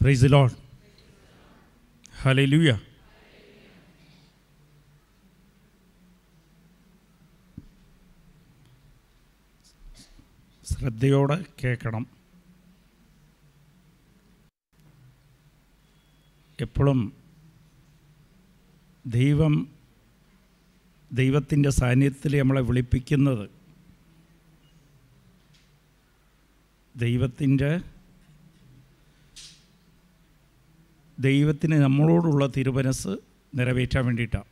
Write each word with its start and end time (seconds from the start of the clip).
Praise 0.00 0.22
the 0.22 0.28
load 0.28 0.54
hallelujah 2.22 2.72
ശ്രദ്ധയോടെ 10.64 11.44
കേൾക്കണം. 11.64 12.06
എപ്പോഴും 16.60 17.12
ദൈവം 19.06 19.54
ദൈവത്തിന്റെ 21.12 21.70
സാന്നിധ്യത്തിൽ 21.70 22.38
നമ്മളെ 22.38 22.60
വിളിപ്പിക്കുന്നത് 22.60 23.50
ദൈവത്തിന്റെ 26.96 27.70
ദൈവത്തിന് 31.20 31.76
നമ്മളോടുള്ള 31.76 32.46
തിരുമനസ് 32.46 33.12
നിറവേറ്റാൻ 33.56 34.06
വേണ്ടിയിട്ടാണ് 34.06 34.50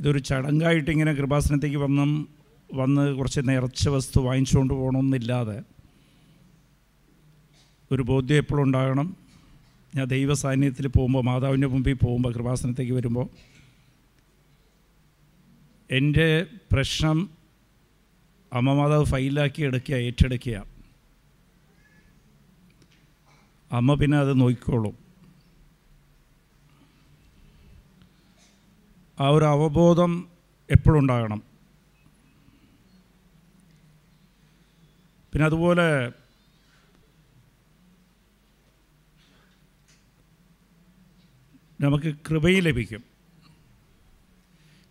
ഇതൊരു 0.00 0.18
ചടങ്ങായിട്ട് 0.18 0.90
ഇങ്ങനെ 0.90 1.12
കൃപാസനത്തേക്ക് 1.12 1.76
വന്നും 1.76 2.28
വന്ന് 2.74 3.16
കുറച്ച് 3.16 3.40
നിറച്ച 3.40 3.88
വസ്തു 3.88 4.20
വാങ്ങിച്ചുകൊണ്ട് 4.20 4.74
പോകണമെന്നില്ലാതെ 4.74 5.58
ഒരു 7.92 8.02
ബോധ്യം 8.02 8.36
എപ്പോഴും 8.36 8.62
ഉണ്ടാകണം. 8.62 9.16
ഞാൻ 9.96 10.06
ദൈവ 10.06 10.34
സാന്നിധ്യത്തിൽ 10.34 10.88
പോകുമ്പോൾ 10.88 11.22
മാതാവിന്റെ 11.22 11.66
മുമ്പിൽ 11.66 11.94
പോകുമ്പോൾ 11.94 12.32
കൃപാസനത്തേക്ക് 12.32 12.92
വരുമ്പോൾ 12.92 13.28
എന്റെ 15.90 16.46
പ്രശ്നം 16.72 17.30
അമ്മ 18.52 18.74
മാതാവ് 18.74 19.04
ഫൈലാക്കി 19.04 19.62
എടുക്കുക 19.62 19.94
ഏറ്റെടുക്കുക. 19.94 20.77
അമ്മ 23.72 23.94
പിന്നെ 23.94 24.18
അത് 24.18 24.40
നോക്കിക്കോളും. 24.40 24.94
ആ 29.20 29.28
ഒരു 29.28 29.44
അവബോധം 29.44 30.28
എപ്പോഴും 30.70 30.98
ഉണ്ടാകണം. 30.98 31.42
പിന്നെ 35.32 35.46
അതുപോലെ 35.46 36.12
നമുക്ക് 41.80 42.14
കൃപയും 42.28 42.64
ലഭിക്കും. 42.64 43.02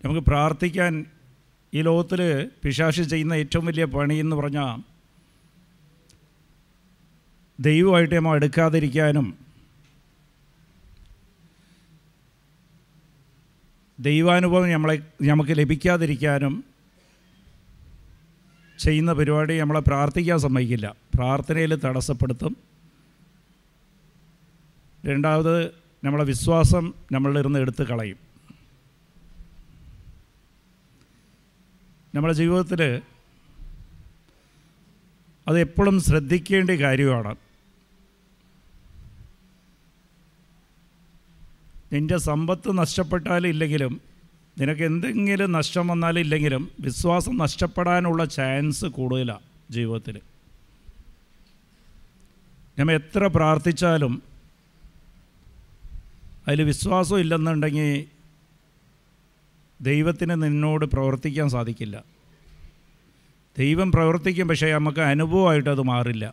നമുക്ക് 0.05 0.21
പ്രാർത്ഥിക്കാൻ 0.21 1.05
ഈ 1.73 1.81
ലോകത്തിൽ 1.81 2.51
പിശാശി 2.63 3.03
ചെയ്യുന്ന 3.03 3.33
ഏറ്റവും 3.33 3.65
വലിയ 3.65 3.85
പണി 3.85 4.15
എന്ന് 4.15 4.35
പറഞ്ഞാൽ 4.35 4.96
ദൈവമായിട്ട് 7.59 8.15
നമ്മൾ 8.15 8.35
എടുക്കാതിരിക്കാനും 8.35 9.37
ദൈവാനുഭവം 13.99 14.71
നമ്മളെ 14.71 14.99
നമുക്ക് 15.21 15.51
ലഭിക്കാതിരിക്കാനും 15.51 16.63
ചെയ്യുന്ന 18.79 19.13
പരിപാടി 19.13 19.59
നമ്മളെ 19.59 19.79
പ്രാർത്ഥിക്കാൻ 19.79 20.39
സമ്മതിക്കില്ല. 20.39 20.95
പ്രാർത്ഥനയിൽ 21.15 21.75
തടസ്സപ്പെടുത്തും. 21.75 22.57
രണ്ടാമത് 25.05 25.65
നമ്മളെ 26.03 26.23
വിശ്വാസം 26.23 26.93
നമ്മളിൽ 27.11 27.39
ഇരുന്ന് 27.39 27.59
എടുത്ത് 27.59 27.83
കളയും. 27.83 28.17
നമ്മുടെ 32.15 32.33
ജീവിതത്തിൽ 32.33 33.01
അത് 35.47 35.59
എപ്പോഴും 35.59 36.01
ശ്രദ്ധിക്കേണ്ട 36.01 36.69
കാര്യമാണ്. 36.69 37.46
നിന്റെ 41.93 42.17
സമ്പത്ത് 42.17 42.77
നഷ്ടപ്പെട്ടാലും 42.77 43.47
ഇല്ലെങ്കിലും 43.47 44.01
നിനക്ക് 44.59 44.81
എന്തെങ്കിലും 44.81 45.51
നഷ്ടം 45.51 45.87
വന്നാലും 45.87 46.19
ഇല്ലെങ്കിലും 46.19 46.71
വിശ്വാസം 46.79 47.37
നഷ്ടപ്പെടാനുള്ള 47.37 48.25
ചാൻസ് 48.25 48.85
കൂടുതലാണ് 48.85 49.39
ജീവിതത്തിൽ. 49.71 50.21
നമ്മൾ 52.79 52.93
എത്ര 52.93 53.27
പ്രാർത്ഥിച്ചാലും 53.27 54.23
അതിൽ 56.47 56.61
വിശ്വാസം 56.61 57.19
ഇല്ലെന്നുണ്ടെങ്കിൽ 57.19 58.05
ദൈവത്തിന് 59.81 60.43
നിന്നോട് 60.43 60.85
പ്രവർത്തിക്കാൻ 60.85 61.49
സാധിക്കില്ല. 61.49 62.03
ദൈവം 63.57 63.91
പ്രവർത്തിക്കും 63.91 64.47
പക്ഷേ 64.47 64.73
നമുക്ക് 64.73 64.99
അനുഭവമായിട്ട് 64.99 65.69
അത് 65.69 65.81
മാറില്ല. 65.81 66.25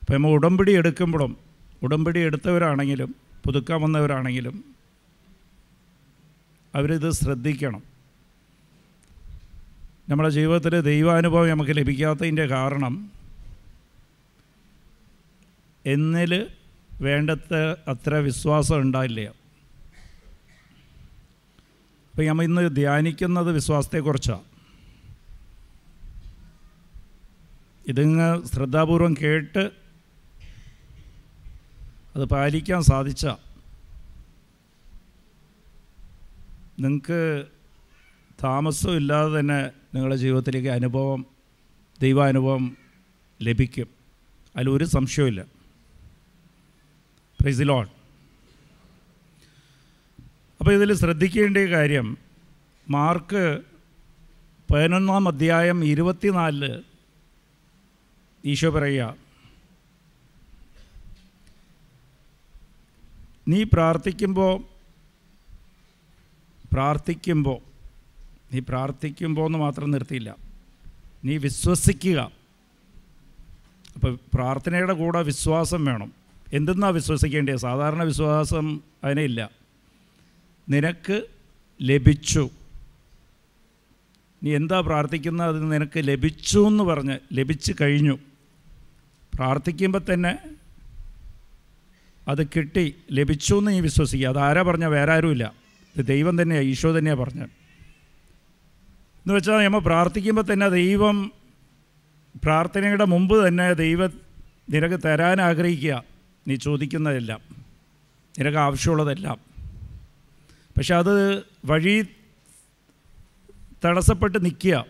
അപ്പം 0.00 0.14
നമ്മൾ 0.14 0.30
ഉടമ്പടി 0.30 0.72
എടുക്കുമ്പോഴും 0.72 1.36
ഉടമ്പടി 1.82 2.20
എടുത്തവരാണെങ്കിലും 2.20 3.29
പുതുക്കാൻ 3.44 3.80
വന്നവരാണെങ്കിലും 3.82 4.56
അവരിത് 6.74 7.10
ശ്രദ്ധിക്കണം. 7.10 7.82
നമ്മുടെ 10.08 10.30
ജീവിതത്തിൽ 10.30 10.80
ദൈവാനുഭവം 10.80 11.48
നമുക്ക് 11.48 11.76
ലഭിക്കാത്തതിന്റെ 11.76 12.46
കാരണം 12.46 13.12
എന്നിൽ 15.86 16.50
വേണ്ടത്ര 17.00 17.76
അത്ര 17.88 18.14
വിശ്വാസം 18.14 18.80
ഉണ്ടായില്ല. 18.80 19.20
അപ്പം 22.10 22.26
നമ്മൾ 22.26 22.44
ഇന്ന് 22.44 22.76
ധ്യാനിക്കുന്നത് 22.76 23.52
വിശ്വാസത്തെക്കുറിച്ചാണ് 23.52 24.46
ഇതിങ്ങ് 27.86 28.46
ശ്രദ്ധാപൂർവം 28.46 29.14
കേട്ട് 29.22 29.79
അത് 32.16 32.24
പാലിക്കാൻ 32.24 32.82
സാധിച്ച 32.82 33.26
നിങ്ങൾക്ക് 36.80 37.46
താമസം 38.42 38.96
ഇല്ലാതെ 38.96 39.40
തന്നെ 39.40 39.70
നിങ്ങളുടെ 39.94 40.16
ജീവിതത്തിലേക്ക് 40.16 40.68
അനുഭവം 40.68 41.26
ദൈവാനുഭവം 42.00 42.76
ലഭിക്കും. 43.42 43.88
അതിലൊരു 44.56 44.84
സംശയമില്ല 44.84 45.40
പ്രൈസ് 47.40 47.68
ലോൺ 47.68 47.86
അപ്പോൾ 50.60 50.72
ഇതിൽ 50.74 50.92
ശ്രദ്ധിക്കേണ്ട 50.94 51.56
കാര്യം 51.56 52.16
മാർക്ക് 52.86 53.62
പതിനൊന്നാം 54.70 55.28
അധ്യായം 55.28 55.84
ഇരുപത്തിനാലിൽ 55.84 56.82
ഈശോ 58.44 58.70
പറയുക 58.70 59.16
നീ 63.48 63.62
പ്രാർത്ഥിക്കുമ്പോൾ 63.62 64.62
പ്രാർത്ഥിക്കുമ്പോൾ 66.72 67.58
നീ 68.54 68.60
പ്രാർത്ഥിക്കുമ്പോൾ 68.60 69.46
എന്ന് 69.46 69.58
മാത്രം 69.58 69.90
നിർത്തിയില്ല. 69.90 70.36
നീ 71.24 71.36
വിശ്വസിക്കുക. 71.36 72.32
അപ്പോൾ 73.94 74.18
പ്രാർത്ഥനയുടെ 74.34 74.92
കൂടെ 74.92 75.22
വിശ്വാസം 75.22 75.84
വേണം. 75.84 76.12
എന്തെന്നാണ് 76.52 76.94
വിശ്വസിക്കേണ്ടത് 76.94 77.56
സാധാരണ 77.56 78.02
വിശ്വാസം 78.02 78.80
അതിനില്ല 79.04 79.50
നിനക്ക് 80.68 81.26
ലഭിച്ചു. 81.82 82.50
നീ 84.42 84.56
എന്താ 84.56 84.80
പ്രാർത്ഥിക്കുന്നത് 84.80 85.48
അത് 85.48 85.72
നിനക്ക് 85.72 85.98
ലഭിച്ചു 85.98 86.68
എന്ന് 86.68 86.84
പറഞ്ഞ് 86.84 87.18
ലഭിച്ചു 87.32 87.74
കഴിഞ്ഞു. 87.80 88.18
പ്രാർത്ഥിക്കുമ്പോൾ 89.34 90.02
തന്നെ 90.14 90.38
അത് 92.28 92.46
കിട്ടി. 92.46 92.94
ലഭിച്ചു 93.12 93.54
എന്ന് 93.54 93.70
നീ 93.70 93.80
വിശ്വസിക്കുക. 93.80 94.28
അത് 94.28 94.38
ആരാ 94.38 94.62
പറഞ്ഞ? 94.62 94.84
വേറെ 94.84 95.12
ആരുമില്ല. 95.12 95.52
ഇത് 95.96 96.06
ദൈവം 96.06 96.42
തന്നെയാണ് 96.42 96.64
ഈശോ 96.64 96.98
തന്നെയാണ് 96.98 97.20
പറഞ്ഞത്. 97.20 97.48
എന്ന് 99.20 99.34
വെച്ചാൽ 99.34 99.64
നമ്മൾ 99.64 99.78
പ്രാർത്ഥിക്കുമ്പോൾ 99.78 100.52
തന്നെ 100.52 100.68
ദൈവം 100.68 101.32
പ്രാർത്ഥനയുടെ 102.44 103.04
മുമ്പ് 103.04 103.48
തന്നെ 103.48 103.72
ദൈവം 103.72 104.12
നിനക്ക് 104.70 105.00
തരാൻ 105.04 105.40
ആഗ്രഹിക്കുക. 105.40 106.04
നീ 106.48 106.56
ചോദിക്കുന്നതെല്ലാം. 106.56 107.40
നിനക്ക് 108.38 108.58
ആവശ്യമുള്ളതെല്ലാം. 108.58 109.40
പക്ഷെ 110.76 110.94
അത് 110.94 111.42
വഴി 111.64 112.06
തടസ്സപ്പെട്ട് 113.84 114.44
നിൽക്കുക. 114.44 114.84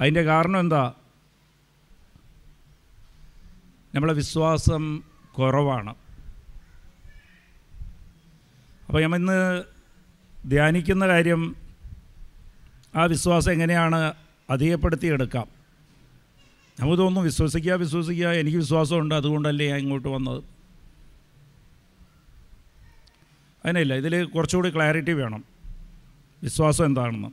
അതിന്റെ 0.00 0.22
കാരണം 0.22 0.60
എന്താ? 0.60 0.92
നമ്മളെ 3.94 4.12
വിശ്വാസം 4.12 5.02
കുറവാണ്. 5.38 5.94
അപ്പോൾ 8.90 9.02
നമ്മൾ 9.02 9.16
ഇന്ന് 9.16 9.62
ധ്യാനിക്കുന്ന 10.48 11.06
കാര്യം 11.08 11.56
ആ 12.96 13.04
വിശ്വാസം 13.04 13.52
എങ്ങനെയാണ് 13.52 14.14
അധികപ്പെടുത്തിയെടുക്കാം 14.50 15.46
നമുക്ക് 16.80 16.98
തോന്നുന്നു 16.98 17.20
വിശ്വസിക്കുക 17.20 17.72
വിശ്വസിക്കുക 17.72 18.28
എനിക്ക് 18.28 18.58
വിശ്വാസമുണ്ട് 18.58 19.14
അതുകൊണ്ടല്ലേ 19.14 19.68
ഞാൻ 19.68 19.78
ഇങ്ങോട്ട് 19.78 20.08
വന്നത്. 20.08 20.44
അതിനില്ല 23.64 23.94
ഇതിൽ 23.94 24.24
കുറച്ചുകൂടി 24.24 24.74
ക്ലാരിറ്റി 24.74 25.12
വേണം. 25.12 25.44
വിശ്വാസം 26.42 26.84
എന്താണെന്ന്. 26.84 27.28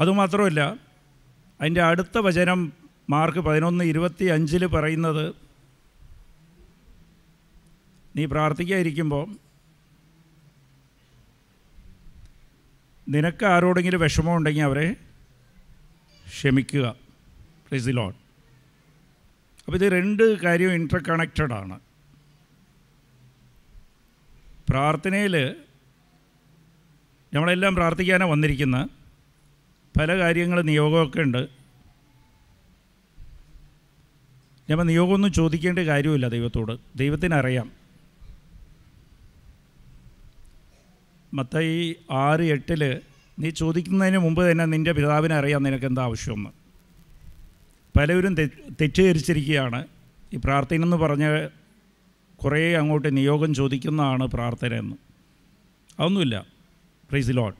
അതുമാത്രമല്ല 0.00 0.78
അതിന്റെ 1.60 1.82
അടുത്ത 1.82 2.18
വചനം 2.18 2.72
മാർക്ക് 3.10 3.38
പതിനൊന്ന് 3.38 3.84
ഇരുപത്തി 3.84 4.24
അഞ്ചിൽ 4.24 4.66
പറയുന്നത് 4.66 5.41
നീ 8.16 8.24
പ്രാർത്ഥിക്കാതിരിക്കുമ്പോൾ 8.24 9.36
നിനക്ക് 13.08 13.44
ആരോടെങ്കിലും 13.44 14.00
വിഷമം 14.00 14.36
ഉണ്ടെങ്കിൽ 14.36 14.62
അവരെ 14.62 14.92
ക്ഷമിക്കുക. 16.28 16.96
പ്ലീസ് 17.68 17.88
ലോൺ 17.88 18.14
അപ്പോൾ 19.66 19.76
ഇത് 19.76 19.92
രണ്ട് 19.92 20.42
കാര്യവും 20.42 20.72
ഇന്റർ 20.72 21.02
കണക്റ്റഡ് 21.08 21.52
ആണ്. 21.52 21.80
പ്രാർത്ഥനയിൽ 24.70 25.54
നമ്മളെല്ലാം 27.34 27.74
പ്രാർത്ഥിക്കാനാണ് 27.74 28.30
വന്നിരിക്കുന്ന. 28.30 28.88
പല 30.00 30.18
കാര്യങ്ങൾ 30.18 30.62
നിയോഗമൊക്കെ 30.62 31.20
ഉണ്ട്. 31.20 31.42
നമ്മൾ 34.70 34.82
നിയോഗമൊന്നും 34.82 35.32
ചോദിക്കേണ്ട 35.32 35.78
കാര്യമില്ല 35.78 36.28
ദൈവത്തോട്. 36.28 36.98
ദൈവത്തിനറിയാം. 36.98 37.81
മത്തായി 41.32 41.96
ആറ് 42.10 42.40
എട്ടിൽ 42.40 43.00
നീ 43.38 43.50
ചോദിക്കുന്നതിന് 43.50 44.18
മുമ്പ് 44.18 44.50
തന്നെ 44.50 44.64
നിന്റെ 44.64 44.92
പിതാവിനെ 44.92 45.34
അറിയാം 45.34 45.62
നിനക്ക് 45.62 45.84
എന്താ 45.84 46.02
ആവശ്യമെന്ന്. 46.02 46.50
പലവരും 47.98 48.34
തെറ്റിദ്ധരിച്ചിരിക്കുകയാണ്. 48.34 49.86
ഈ 50.34 50.36
പ്രാർത്ഥന 50.36 50.82
എന്ന് 50.82 50.96
പറഞ്ഞ് 50.96 51.48
കുറേ 52.36 52.74
അങ്ങോട്ട് 52.74 53.16
നിയോഗം 53.16 53.54
ചോദിക്കുന്നതാണ് 53.54 54.26
പ്രാർത്ഥന 54.26 54.74
എന്ന്. 54.74 54.96
അതൊന്നുമില്ല. 56.00 56.46
പ്രൈസ് 57.10 57.30
ലോഡ് 57.30 57.54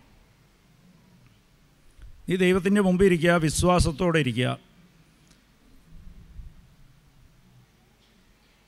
നീ 2.28 2.36
ദൈവത്തിന്റെ 2.36 2.80
മുമ്പിൽ 2.80 3.06
ഇരിക്കുക 3.06 3.30
വിശ്വാസത്തോടെ 3.30 4.18
ഇരിക്കുക. 4.18 4.58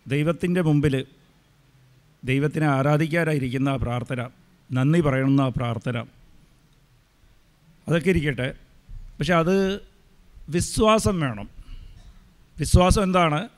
ദൈവത്തിന്റെ 0.07 0.61
മുമ്പിൽ 0.61 1.07
ദൈവത്തിനെ 2.25 2.67
ആരാധിക്കാനായിരിക്കുന്ന 2.67 3.77
പ്രാർത്ഥന 3.77 4.29
നന്ദി 4.73 5.01
പറയണമെന്ന 5.01 5.49
പ്രാർത്ഥന. 5.49 5.99
അതൊക്കെ 7.89 8.09
ഇരിക്കട്ടെ. 8.09 8.55
പക്ഷെ 9.19 9.35
അത് 9.35 9.81
വിശ്വാസം 10.49 11.21
വേണം. 11.21 11.49
വിശ്വാസം 12.59 13.03
എന്താണ്? 13.03 13.49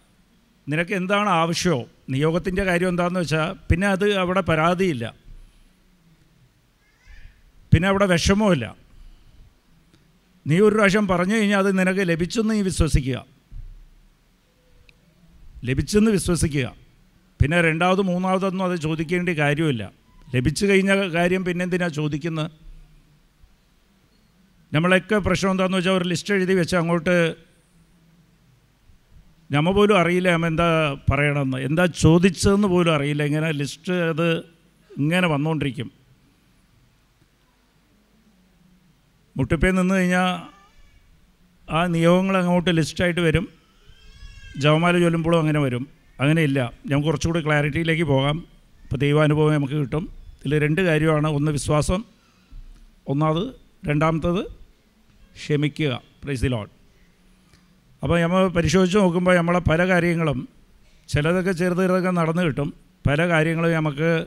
നിനക്ക് 0.68 0.94
എന്താണ് 0.94 1.28
ആവശ്യമോ? 1.28 1.84
നിയോഗത്തിന്റെ 2.10 2.64
കാര്യം 2.64 2.88
എന്താണെന്ന് 2.88 3.20
വെച്ചാൽ 3.20 3.52
പിന്നെ 3.52 3.86
അത് 3.86 4.14
അവിടെ 4.14 4.40
പരാതിയില്ല. 4.40 5.14
പിന്നെ 7.72 7.88
അവിടെ 7.88 8.06
വിഷമവുമില്ല 8.06 8.76
നീ 10.46 10.60
ഒരു 10.60 10.74
പ്രാവശ്യം 10.74 11.08
പറഞ്ഞു 11.08 11.34
കഴിഞ്ഞാൽ 11.34 11.58
അത് 11.58 11.78
നിനക്ക് 11.78 12.00
ലഭിച്ചെന്ന് 12.00 12.54
നീ 12.54 12.62
വിശ്വസിക്കുക. 12.62 13.26
ലഭിച്ചെന്ന് 15.64 16.10
വിശ്വസിക്കുക. 16.10 16.74
പിന്നെ 17.42 17.62
രണ്ടാമത് 17.62 18.00
മൂന്നാമതൊന്നും 18.00 18.64
അത് 18.64 18.76
ചോദിക്കേണ്ട 18.80 19.28
കാര്യമില്ല 19.28 20.05
ലഭിച്ചു 20.34 20.66
കഴിഞ്ഞ 20.66 20.92
കാര്യം 21.16 21.44
പിന്നെന്തിനാ 21.44 21.88
ചോദിക്കുന്നത് 21.88 22.50
നമ്മളൊക്കെ 24.74 25.18
പ്രശ്നം 25.18 25.50
എന്താണെന്ന് 25.50 25.78
വെച്ചാൽ 25.78 25.92
ഒരു 25.92 26.08
ലിസ്റ്റ് 26.12 26.34
എഴുതി 26.34 26.54
വെച്ച് 26.54 26.76
അങ്ങോട്ട് 26.76 27.36
നമ്മ 29.52 29.70
പോലും 29.70 29.98
അറിയില്ല 30.00 30.32
നമ്മ 30.32 30.46
എന്താ 30.46 30.66
പറയണമെന്ന് 31.10 31.58
എന്താ 31.58 31.86
ചോദിച്ചതെന്ന് 31.86 32.68
പോലും 32.68 32.94
അറിയില്ല. 32.94 33.22
ഇങ്ങനെ 33.22 33.50
ലിസ്റ്റ് 33.50 33.92
അത് 33.92 34.26
ഇങ്ങനെ 34.90 35.26
വന്നുകൊണ്ടിരിക്കും 35.26 35.90
മുട്ടിപ്പേ 39.36 39.70
നിന്ന് 39.70 39.94
കഴിഞ്ഞാൽ 39.94 40.28
ആ 41.68 41.86
നിയമങ്ങൾ 41.86 42.36
അങ്ങോട്ട് 42.36 42.70
ലിസ്റ്റായിട്ട് 42.70 43.20
വരും. 43.20 43.48
ജവമാല 44.58 44.98
ചൊല്ലുമ്പോഴും 44.98 45.38
അങ്ങനെ 45.38 45.58
വരും. 45.58 45.88
അങ്ങനെയില്ല 46.20 46.72
ഞാൻ 46.90 47.02
കുറച്ചുകൂടി 47.02 47.40
ക്ലാരിറ്റിയിലേക്ക് 47.46 48.04
പോകാം. 48.04 48.36
ഇപ്പോൾ 48.84 48.96
ദൈവാനുഭവം 48.96 49.54
നമുക്ക് 49.54 49.74
കിട്ടും. 49.74 50.15
ഇതിൽ 50.46 50.58
രണ്ട് 50.58 50.80
കാര്യമാണ്. 50.80 51.28
ഒന്ന് 51.28 51.52
വിശ്വാസം 51.52 52.04
ഒന്നാമത് 53.08 53.54
രണ്ടാമത്തത് 53.86 54.44
ക്ഷമിക്കുക. 55.36 56.02
പ്രൈസ് 56.24 56.42
ദി 56.42 56.48
ലോഡ് 56.48 56.70
അപ്പോൾ 58.02 58.20
നമ്മൾ 58.20 58.48
പരിശോധിച്ച് 58.48 58.98
നോക്കുമ്പോൾ 58.98 59.36
നമ്മളെ 59.36 59.58
പല 59.58 59.88
കാര്യങ്ങളും 59.88 60.48
ചിലതൊക്കെ 61.08 61.52
ചെറുത് 61.52 61.78
ചെറുതൊക്കെ 61.78 62.10
നടന്നു 62.10 62.42
കിട്ടും. 62.42 62.74
പല 63.06 63.28
കാര്യങ്ങളും 63.28 63.72
നമുക്ക് 63.72 64.26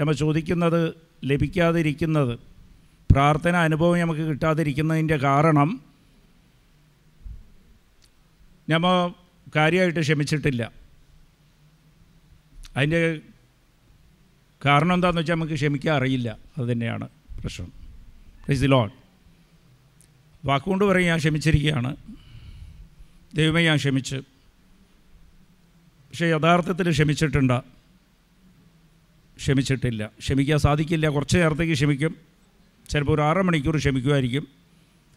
നമ്മൾ 0.00 0.14
ചോദിക്കുന്നത് 0.14 0.94
ലഭിക്കാതിരിക്കുന്നത് 1.24 2.38
പ്രാർത്ഥന 3.10 3.56
അനുഭവം 3.56 4.00
നമുക്ക് 4.00 4.20
കിട്ടാതിരിക്കുന്നതിന്റെ 4.20 5.16
കാരണം 5.16 5.80
നമ്മൾ 8.68 9.12
കാര്യമായിട്ട് 9.56 10.00
ക്ഷമിച്ചിട്ടില്ല. 10.00 10.72
അതിന്റെ 12.76 13.20
കാരണം 14.64 14.94
എന്താണെന്ന് 14.94 15.20
വെച്ചാൽ 15.20 15.34
നമുക്ക് 15.34 15.52
ക്ഷമിക്കാൻ 15.52 15.96
അറിയില്ല. 15.96 16.36
അത് 16.58 16.72
തന്നെയാണ് 16.72 17.08
പ്രശ്നം. 17.40 17.68
പ്ലീസ് 18.46 18.60
ദി 18.60 18.66
ലോഡ് 18.66 18.90
വാക്കുകൊണ്ട് 20.44 20.84
പറയും 20.84 21.06
ഞാൻ 21.06 21.18
ക്ഷമിച്ചിരിക്കുകയാണ്. 21.18 21.96
ദൈവമേ 23.34 23.62
ഞാൻ 23.62 23.76
ക്ഷമിച്ച്. 23.76 24.16
പക്ഷേ 26.10 26.26
യഥാർത്ഥത്തിൽ 26.26 26.90
ക്ഷമിച്ചിട്ടുണ്ട് 26.90 27.60
ക്ഷമിച്ചിട്ടില്ല. 29.36 30.10
ക്ഷമിക്കാൻ 30.18 30.58
സാധിക്കില്ല. 30.58 31.08
കുറച്ച് 31.08 31.38
നേരത്തേക്ക് 31.38 31.72
ക്ഷമിക്കും. 31.72 32.16
ചിലപ്പോൾ 32.90 33.12
ഒരു 33.12 33.22
ആറ് 33.22 33.36
മണിക്കൂർ 33.36 33.76
ക്ഷമിക്കുമായിരിക്കും. 33.76 34.48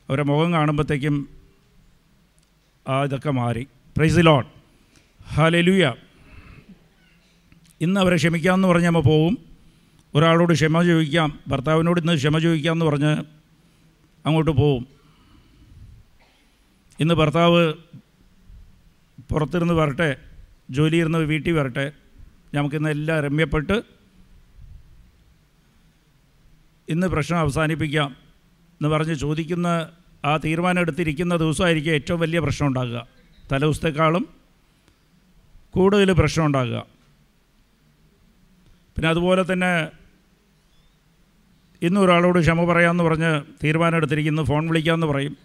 അവരെ 0.10 0.24
മുഖം 0.24 0.54
കാണുമ്പോഴത്തേക്കും 0.54 1.30
ആ 2.88 3.04
ഇതൊക്കെ 3.04 3.30
മാറി. 3.30 3.68
പ്രൈസ് 3.98 4.18
ലോൺ 4.20 4.44
ഹാലലുയ 5.34 5.94
ഇന്ന് 7.82 8.00
അവരെ 8.00 8.16
ക്ഷമിക്കാമെന്ന് 8.16 8.68
പറഞ്ഞ് 8.68 8.86
നമ്മൾ 8.86 9.02
പോവും. 9.02 9.38
ഒരാളോട് 10.16 10.54
ക്ഷമ 10.54 10.84
ചോദിക്കാം. 10.84 11.40
ഭർത്താവിനോട് 11.48 12.00
ഇന്ന് 12.00 12.16
ക്ഷമ 12.16 12.40
ചോദിക്കാമെന്ന് 12.40 12.86
പറഞ്ഞ് 12.86 13.24
അങ്ങോട്ട് 14.26 14.52
പോവും. 14.52 14.88
ഇന്ന് 17.00 17.14
ഭർത്താവ് 17.14 17.74
പുറത്തിരുന്ന് 19.32 19.74
വരട്ടെ 19.74 20.18
ജോലി 20.70 20.98
ഇരുന്ന് 20.98 21.18
വീട്ടിൽ 21.18 21.52
വരട്ടെ. 21.52 21.92
നമുക്കിന്ന് 22.54 22.90
എല്ലാം 22.90 23.24
രമ്യപ്പെട്ട് 23.24 23.84
ഇന്ന് 26.90 27.08
പ്രശ്നം 27.08 27.38
അവസാനിപ്പിക്കാം 27.38 28.16
എന്ന് 28.72 28.90
പറഞ്ഞ് 28.90 29.14
ചോദിക്കുന്ന 29.14 29.90
ആ 30.26 30.38
തീരുമാനം 30.38 30.80
എടുത്തിരിക്കുന്ന 30.80 31.36
ദിവസമായിരിക്കും 31.36 31.92
ഏറ്റവും 31.92 32.20
വലിയ 32.20 32.40
പ്രശ്നം 32.40 32.68
ഉണ്ടാകുക. 32.68 33.08
തലേദിവസത്തെക്കാളും 33.52 34.30
കൂടുതൽ 35.72 36.12
പ്രശ്നം 36.12 36.46
ഉണ്ടാകുക. 36.46 37.01
പിന്നെ 38.96 39.10
അതുപോലെ 39.10 39.54
തന്നെ 39.54 39.88
ഇന്ന് 41.82 42.02
ഒരാളോട് 42.02 42.40
ക്ഷമ 42.40 42.66
പറയാമെന്ന് 42.66 43.04
പറഞ്ഞ് 43.04 43.42
തീരുമാനം 43.64 43.96
എടുത്തിരിക്കുന്നു 43.96 44.42
ഫോൺ 44.42 44.68
വിളിക്കാമെന്ന് 44.68 45.08
പറയും. 45.08 45.38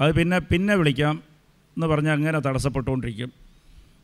അത് 0.00 0.14
പിന്നെ 0.14 0.38
പിന്നെ 0.38 0.74
വിളിക്കാം 0.74 1.22
എന്ന് 1.76 1.86
പറഞ്ഞ് 1.86 2.10
അങ്ങനെ 2.10 2.40
തടസ്സപ്പെട്ടുകൊണ്ടിരിക്കും. 2.40 3.32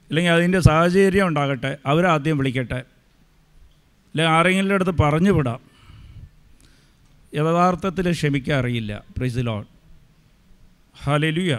അല്ലെങ്കിൽ 0.09 0.31
അതിന്റെ 0.31 0.61
സാഹചര്യം 0.61 1.27
ഉണ്ടാകട്ടെ. 1.27 1.79
അവരാദ്യം 1.87 2.39
വിളിക്കട്ടെ. 2.39 2.75
അല്ലെങ്കിൽ 2.75 4.33
ആരെങ്കിലും 4.33 4.75
അടുത്ത് 4.75 4.91
പറഞ്ഞു 4.91 5.31
വിടാം. 5.31 5.61
യഥാർത്ഥത്തിൽ 7.35 8.11
ക്ഷമിക്കാൻ 8.11 8.59
അറിയില്ല. 8.59 9.05
പ്രിസിലോൺ 9.17 9.65
ഹാലലുയ 11.05 11.59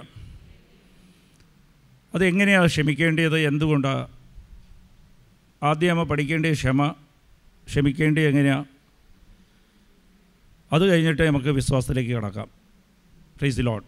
അതെങ്ങനെയാണ് 2.15 2.65
ക്ഷമിക്കേണ്ടത്? 2.65 3.39
എന്തുകൊണ്ടാണ് 3.39 4.07
ആദ്യം 5.63 5.89
നമ്മൾ 5.89 6.03
പഠിക്കേണ്ടത് 6.03 6.51
ക്ഷമ 6.51 6.87
ക്ഷമിക്കേണ്ടത് 7.67 8.23
എങ്ങനെയാണ് 8.23 8.65
അത് 10.73 10.87
കഴിഞ്ഞിട്ട് 10.87 11.21
നമുക്ക് 11.21 11.47
വിശ്വാസത്തിലേക്ക് 11.47 12.11
കിടക്കാം. 12.11 12.47
പ്ലീസ് 13.39 13.59
ലോൺ 13.59 13.81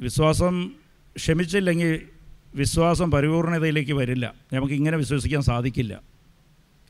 വിശ്വാസം 0.00 0.70
ക്ഷമിച്ചില്ലെങ്കിൽ 1.16 2.06
വിശ്വാസം 2.54 3.10
പരിപൂർണതയിലേക്ക് 3.10 3.92
വരില്ല. 3.92 4.34
നമുക്ക് 4.52 4.74
ഇങ്ങനെ 4.74 4.96
വിശ്വസിക്കാൻ 4.96 5.42
സാധിക്കില്ല. 5.42 6.02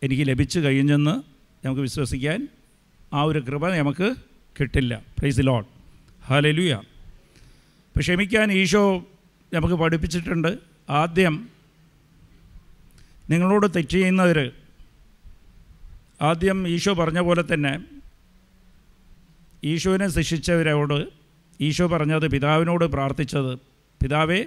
എനിക്ക് 0.03 0.29
ലഭിച്ചു 0.29 0.61
കഴിഞ്ഞെന്ന് 0.61 1.15
നമുക്ക് 1.67 1.83
വിശ്വസിക്കാൻ 1.83 2.49
ആ 3.13 3.23
ഒരു 3.23 3.39
കൃപ 3.39 3.69
നമുക്ക് 3.77 4.15
കിട്ടില്ല. 4.61 5.03
പ്രൈസ് 5.19 5.41
ലോൺ 5.41 5.65
ഹാലലുയ 6.27 6.75
അപ്പോൾ 6.75 8.01
ക്ഷമിക്കാൻ 8.01 8.53
ഈശോ 8.53 9.07
നമുക്ക് 9.53 9.75
പഠിപ്പിച്ചിട്ടുണ്ട്. 9.75 10.59
ആദ്യം 10.91 11.54
നിങ്ങളോട് 13.31 13.67
തെറ്റ് 13.77 13.89
ചെയ്യുന്നവർ 13.89 14.53
ആദ്യം 16.23 16.69
ഈശോ 16.69 16.93
പറഞ്ഞ 16.95 17.21
പോലെ 17.21 17.45
തന്നെ 17.55 17.85
ഈശോവിനെ 19.65 20.09
ശിക്ഷിച്ചവരോട് 20.09 21.09
ഈശോ 21.61 21.87
പറഞ്ഞത് 21.87 22.31
പിതാവിനോട് 22.31 22.85
പ്രാർത്ഥിച്ചത് 22.85 23.59
പിതാവേ 24.03 24.45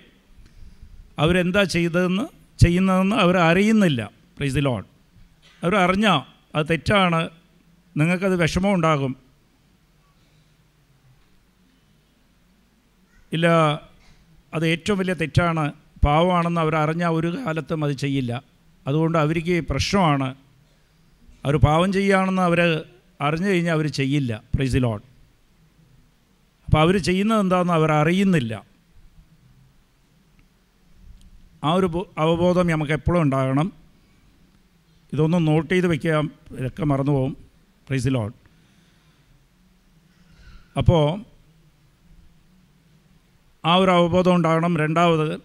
അവരെന്താ 1.20 1.64
ചെയ്തതെന്ന് 1.64 2.26
ചെയ്യുന്നതെന്ന് 2.64 3.16
അവർ 3.16 3.38
അറിയുന്നില്ല. 3.38 4.12
പ്രൈസ് 4.38 4.56
ദി 4.56 4.60
ലോഡ് 4.60 4.86
അവർ 5.64 5.76
അറിഞ്ഞാൽ 5.76 6.20
അത് 6.56 6.66
തെറ്റാണ് 6.70 7.30
നിങ്ങൾക്കത് 7.98 8.42
വിഷമം 8.42 8.74
ഉണ്ടാകും. 8.74 9.16
ഇല്ല 13.34 13.48
അത് 14.54 14.68
ഏറ്റവും 14.68 14.98
വലിയ 15.00 15.14
തെറ്റാണ്. 15.14 15.74
പാവമാണെന്ന് 16.06 16.62
അവർ 16.62 16.76
അറിഞ്ഞാൽ 16.76 17.10
ഒരു 17.10 17.38
കാലത്തും 17.46 17.84
അത് 17.84 17.92
ചെയ്യില്ല. 17.92 18.44
അതുകൊണ്ട് 18.88 19.17
അവർക്ക് 19.17 19.67
പ്രശ്നമാണ്. 19.67 20.36
അവർ 21.46 21.56
പാവം 21.56 21.94
ചെയ്യുകയാണെന്ന് 21.94 22.41
അവർ 22.41 22.86
അറിഞ്ഞു 23.22 23.48
കഴിഞ്ഞാൽ 23.48 23.74
അവർ 23.74 23.88
ചെയ്യില്ല. 23.88 24.44
പ്രൈസ് 24.56 24.77
അപ്പോൾ 26.65 26.79
അവർ 26.82 26.98
ചെയ്യുന്നത് 26.98 27.39
എന്താണെന്ന് 27.39 27.74
അവർ 27.74 27.91
അറിയുന്നില്ല. 27.91 28.65
ആ 31.63 31.74
ഒരു 31.74 32.10
അവബോധം 32.17 32.67
നമുക്ക് 32.67 32.91
എപ്പോഴും 32.91 33.22
ഉണ്ടാകണം. 33.22 33.72
ഇതൊന്നും 35.13 35.46
നോട്ട് 35.46 35.74
ചെയ്ത് 35.74 35.88
വയ്ക്കുക 35.88 36.29
ഒക്കെ 36.67 36.84
മറന്നു 36.84 37.12
പോകും. 37.12 37.38
പ്രൈസ് 37.88 38.08
അപ്പോൾ 40.77 41.25
ആ 43.65 43.75
ഒരു 43.75 43.91
അവബോധം 43.91 44.36
ഉണ്ടാകണം. 44.36 44.77
രണ്ടാമത് 44.77 45.41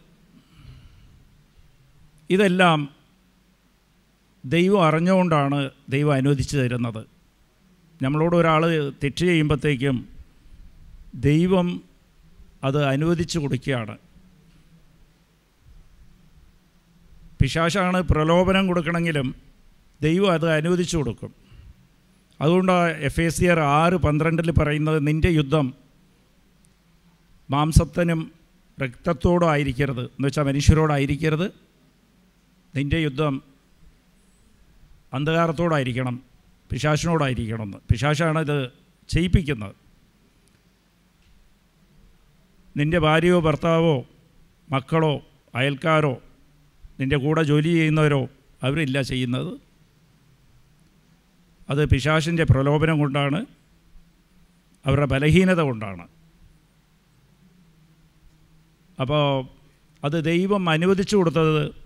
ഇതെല്ലാം 2.31 3.02
ദൈവം 4.45 4.85
അറിഞ്ഞുകൊണ്ടാണ് 4.85 5.71
ദൈവം 5.89 6.13
അനുവദിച്ചു 6.13 6.57
തരുന്നത്. 6.57 7.07
നമ്മളോട് 8.03 8.37
ഒരാൾ 8.37 8.91
തെറ്റ് 8.91 9.17
ചെയ്യുമ്പോഴത്തേക്കും 9.17 10.09
ദൈവം 11.15 11.83
അത് 12.65 12.85
അനുവദിച്ചു 12.85 13.39
കൊടുക്കുകയാണ്. 13.39 13.99
പിശാശാണ് 17.43 18.03
പ്രലോഭനം 18.03 18.67
കൊടുക്കണമെങ്കിലും 18.67 19.35
ദൈവം 20.03 20.33
അത് 20.33 20.51
അനുവദിച്ചു 20.51 20.97
കൊടുക്കും. 20.97 21.35
അതുകൊണ്ടാണ് 22.41 22.93
എഫ് 22.93 23.21
എ 23.21 23.29
സി 23.29 23.45
ആർ 23.45 23.61
ആറ് 23.61 23.93
പന്ത്രണ്ടിൽ 23.93 24.51
പറയുന്നത് 24.51 25.07
നിന്റെ 25.07 25.29
യുദ്ധം 25.29 25.75
മാംസത്തിനും 27.51 28.33
രക്തത്തോടും 28.81 29.51
ആയിരിക്കരുത്. 29.51 30.01
എന്ന് 30.01 30.27
വെച്ചാൽ 30.27 30.43
മനുഷ്യരോടായിരിക്കരുത്. 30.43 31.51
നിന്റെ 32.77 32.99
യുദ്ധം 32.99 33.52
അന്ധകാരത്തോടായിരിക്കണം 35.13 36.23
പിശാശിനോടായിരിക്കണം 36.71 37.63
എന്ന് 37.63 37.79
ഇത് 38.41 38.71
ചെയ്യിപ്പിക്കുന്നത്. 39.09 39.75
നിന്റെ 42.77 42.99
ഭാര്യയോ 42.99 43.41
ഭർത്താവോ 43.41 44.07
മക്കളോ 44.71 45.23
അയൽക്കാരോ 45.55 46.23
നിന്റെ 47.01 47.17
കൂടെ 47.17 47.43
ജോലി 47.43 47.69
ചെയ്യുന്നവരോ 47.69 48.29
അവരില്ല 48.63 49.03
ചെയ്യുന്നത്. 49.03 49.61
അത് 51.71 51.89
പിശാശിന്റെ 51.89 52.45
പ്രലോഭനം 52.45 52.99
കൊണ്ടാണ് 52.99 53.47
അവരുടെ 54.87 55.07
ബലഹീനത 55.07 55.61
കൊണ്ടാണ്. 55.61 56.09
അപ്പോൾ 59.01 59.47
അത് 60.05 60.25
ദൈവം 60.25 60.71
അനുവദിച്ചു 60.71 61.17
കൊടുത്തത് 61.17 61.82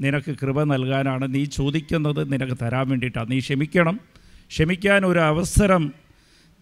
നിനക്ക് 0.00 0.36
കൃപ 0.42 0.62
നൽകാനാണ്. 0.62 1.34
നീ 1.34 1.44
ചോദിക്കുന്നത് 1.44 2.32
നിനക്ക് 2.32 2.58
തരാൻ 2.62 2.88
വേണ്ടിയിട്ടാണ്. 2.88 3.30
നീ 3.30 3.38
ക്ഷമിക്കണം. 3.38 4.00
ക്ഷമിക്കാൻ 4.48 5.06
ഒരു 5.06 5.18
അവസരം 5.18 5.92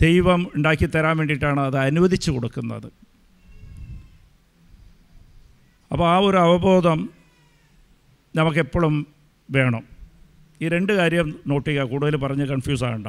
ദൈവം 0.03 0.47
ഉണ്ടാക്കി 0.57 0.87
തരാൻ 0.87 1.17
വേണ്ടിയിട്ടാണ് 1.17 1.61
അത് 1.61 1.77
അനുവദിച്ചു 1.77 2.31
കൊടുക്കുന്നത്. 2.31 2.93
അപ്പോൾ 5.93 6.09
ആ 6.09 6.19
ഒരു 6.19 6.37
അവബോധം 6.37 7.11
നമുക്കെപ്പോഴും 8.37 9.07
വേണം. 9.51 9.83
ഈ 10.63 10.69
രണ്ട് 10.69 10.93
കാര്യം 10.93 11.41
നോട്ട് 11.47 11.71
ചെയ്യുക. 11.71 11.85
കൂടുതൽ 11.85 12.17
പറഞ്ഞ് 12.17 12.47
കൺഫ്യൂസ് 12.47 12.85
ആകണ്ട. 12.85 13.07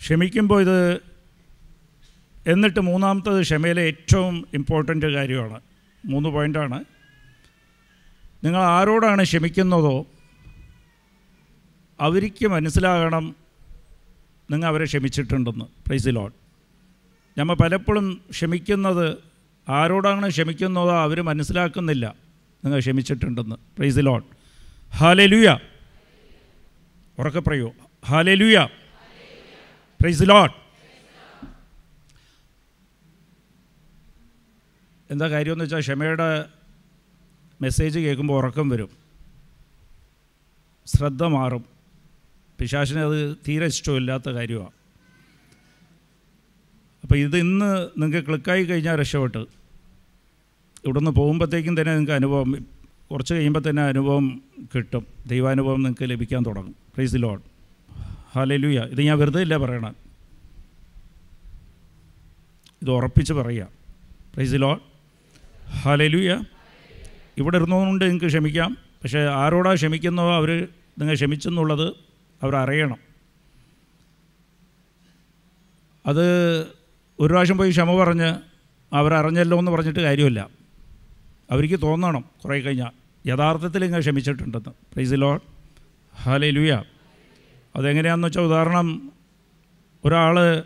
ക്ഷമിക്കുമ്പോൾ 0.00 0.60
ഇത് 0.60 1.00
എന്നിട്ട് 2.46 2.80
മൂന്നാമത്തത് 2.80 3.40
ക്ഷമയിലെ 3.40 3.82
ഏറ്റവും 3.82 4.48
ഇമ്പോർട്ടന്റ് 4.54 5.06
കാര്യമാണ്. 5.06 5.60
മൂന്ന് 6.06 6.28
പോയിന്റാണ് 6.28 6.84
നിങ്ങൾ 8.44 8.60
ആരോടാണ് 8.60 9.22
ക്ഷമിക്കുന്നതോ 9.22 10.06
അവർക്ക് 12.00 12.46
മനസ്സിലാകണം 12.46 13.36
നിങ്ങൾ 14.50 14.66
അവരെ 14.68 14.84
ക്ഷമിച്ചിട്ടുണ്ടെന്ന്. 14.84 15.64
പ്രൈസ് 15.64 16.08
ലോഡ് 16.08 16.32
നമ്മൾ 17.38 17.54
പലപ്പോഴും 17.54 18.20
ക്ഷമിക്കുന്നത് 18.30 19.18
ആരോടാണ് 19.68 20.28
ക്ഷമിക്കുന്നതോ 20.28 20.94
അവർ 21.02 21.20
മനസ്സിലാക്കുന്നില്ല. 21.20 22.14
നിങ്ങൾ 22.64 22.78
ക്ഷമിച്ചിട്ടുണ്ടെന്ന്. 22.78 23.56
പ്രൈസ് 23.56 23.98
ലോഡ് 23.98 24.24
ഹാലലുയ 24.96 25.58
ഉറക്കെ 27.18 27.40
പറയൂ. 27.40 27.72
ഹാലലുയ 28.06 28.68
പ്രൈസ് 30.00 30.22
ലോഡ് 30.22 30.52
എന്താ 35.10 35.28
കാര്യമെന്ന് 35.28 35.64
വെച്ചാൽ 35.64 35.80
ക്ഷമയുടെ 35.80 36.59
മെസ്സേജ് 37.60 37.98
കേൾക്കുമ്പോൾ 37.98 38.34
ഉറക്കം 38.34 38.68
വരും. 38.68 38.90
ശ്രദ്ധ 40.86 41.22
മാറും. 41.24 41.64
പിശാശിന് 42.58 43.00
അത് 43.00 43.36
തീരെ 43.48 43.66
ഇഷ്ടമില്ലാത്ത 43.66 44.30
കാര്യമാണ് 44.30 44.70
അപ്പോൾ 47.02 47.16
ഇത് 47.16 47.36
ഇന്ന് 47.36 47.88
നിങ്ങൾക്ക് 48.02 48.28
ക്ലിക്കായി 48.28 48.64
കഴിഞ്ഞാൽ 48.64 49.00
രക്ഷപ്പെട്ട്. 49.00 49.38
ഇവിടുന്ന് 50.84 51.10
പോകുമ്പോഴത്തേക്കും 51.10 51.80
തന്നെ 51.80 51.92
നിങ്ങൾക്ക് 51.92 52.12
അനുഭവം 52.12 52.66
കുറച്ച് 53.10 53.34
കഴിയുമ്പോൾ 53.34 53.62
തന്നെ 53.70 53.82
അനുഭവം 53.82 54.42
കിട്ടും. 54.74 55.06
ദൈവാനുഭവം 55.26 55.82
നിങ്ങൾക്ക് 55.82 56.10
ലഭിക്കാൻ 56.10 56.42
തുടങ്ങും. 56.46 56.74
പ്രൈസ് 56.94 57.12
ദി 57.12 57.18
ലോഡ് 57.18 57.42
ഹാലലുയ 58.34 58.80
ഇത് 58.80 59.02
ഞാൻ 59.02 59.18
വെറുതെ 59.18 59.40
ഇല്ല 59.40 59.56
പറയണം 59.56 59.96
ഇത് 62.82 62.90
ഉറപ്പിച്ച് 62.90 63.32
പറയുക. 63.32 63.68
പ്രൈസ് 64.34 64.52
ദി 64.52 64.56
ലോഡ് 64.56 64.80
ഹാലലുയ 65.70 66.42
ഇവിടെ 67.38 67.56
ഇരുന്നുകൊണ്ട് 67.56 68.04
നിങ്ങൾക്ക് 68.04 68.26
ക്ഷമിക്കാം. 68.26 68.76
പക്ഷേ 69.02 69.20
ആരോടാ 69.20 69.74
ക്ഷമിക്കുന്നോ 69.74 70.34
അവർ 70.34 70.68
നിങ്ങൾ 70.98 71.14
ക്ഷമിച്ചെന്നുള്ളത് 71.14 71.92
അവരറിയണം 72.42 72.98
അത് 76.06 76.60
ഒരു 77.20 77.28
പ്രാവശ്യം 77.28 77.58
പോയി 77.58 77.70
ക്ഷമ 77.70 77.96
പറഞ്ഞ് 77.96 78.34
അവരറിഞ്ഞല്ലോ 78.94 79.58
എന്ന് 79.58 79.70
പറഞ്ഞിട്ട് 79.70 80.00
കാര്യമില്ല. 80.00 80.48
അവർക്ക് 81.50 81.82
തോന്നണം 81.82 82.24
കുറേ 82.44 82.60
കഴിഞ്ഞാൽ 82.60 82.90
യഥാർത്ഥത്തിൽ 83.28 83.84
ഇങ്ങനെ 83.84 84.00
ക്ഷമിച്ചിട്ടുണ്ടെന്ന്. 84.00 84.70
പ്രൈസ് 84.70 85.12
ലോൺ 85.14 85.38
ഹാലേ 86.22 86.50
ലുയ 86.50 86.84
അതെങ്ങനെയാണെന്ന് 87.76 88.28
വെച്ചാൽ 88.28 88.42
ഉദാഹരണം 88.42 89.12
ഒരാൾ 90.04 90.62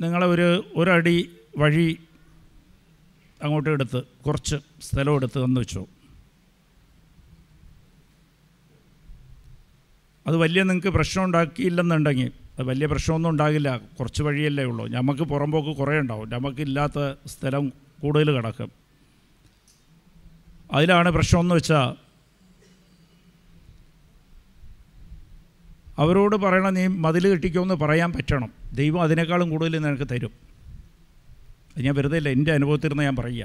നിങ്ങളെ 0.00 0.26
ഒരു 0.26 0.64
ഒരടി 0.76 1.30
വഴി 1.58 1.98
അങ്ങോട്ട് 3.42 3.70
എടുത്ത് 3.70 4.02
കുറച്ച് 4.26 4.56
സ്ഥലം 4.82 5.14
എടുത്ത് 5.14 5.44
തന്നു 5.44 5.60
വെച്ചു. 5.60 5.86
അത് 10.26 10.36
വലിയ 10.36 10.62
നിങ്ങൾക്ക് 10.62 10.88
പ്രശ്നം 10.88 11.24
ഉണ്ടാക്കിയില്ലെന്നുണ്ടെങ്കിൽ 11.24 12.32
അത് 12.58 12.66
വലിയ 12.66 12.86
പ്രശ്നമൊന്നും 12.86 13.30
ഉണ്ടാകില്ല. 13.30 13.76
കുറച്ച് 13.76 14.22
വഴിയല്ലേ 14.22 14.64
ഉള്ളൂ. 14.64 14.88
നമുക്ക് 14.88 15.22
പുറമ്പോക്ക് 15.22 15.76
കുറേ 15.76 15.98
ഉണ്ടാവും. 15.98 16.30
നമുക്കില്ലാത്ത 16.30 17.14
സ്ഥലം 17.26 17.72
കൂടുതൽ 18.00 18.30
കിടക്കും. 18.30 18.72
അതിലാണ് 20.72 21.10
പ്രശ്നമെന്ന് 21.10 21.54
വെച്ചാൽ 21.54 22.06
അവരോട് 25.98 26.36
പറയണം 26.36 26.74
നീ 26.74 26.86
മതിൽ 26.86 27.28
കെട്ടിക്കുമെന്ന് 27.28 27.74
പറയാൻ 27.74 28.12
പറ്റണം. 28.12 28.52
ദൈവം 28.72 29.02
അതിനേക്കാളും 29.02 29.50
കൂടുതൽ 29.50 29.78
നിനക്ക് 29.78 30.08
തരും. 30.10 30.45
അത് 31.76 31.84
ഞാൻ 31.84 31.94
വെറുതെ 31.94 32.16
ഇല്ല 32.16 32.28
എന്റെ 32.28 32.52
അനുഭവത്തിൽ 32.52 32.88
നിന്ന് 32.88 33.02
ഞാൻ 33.02 33.16
പറയുക. 33.16 33.44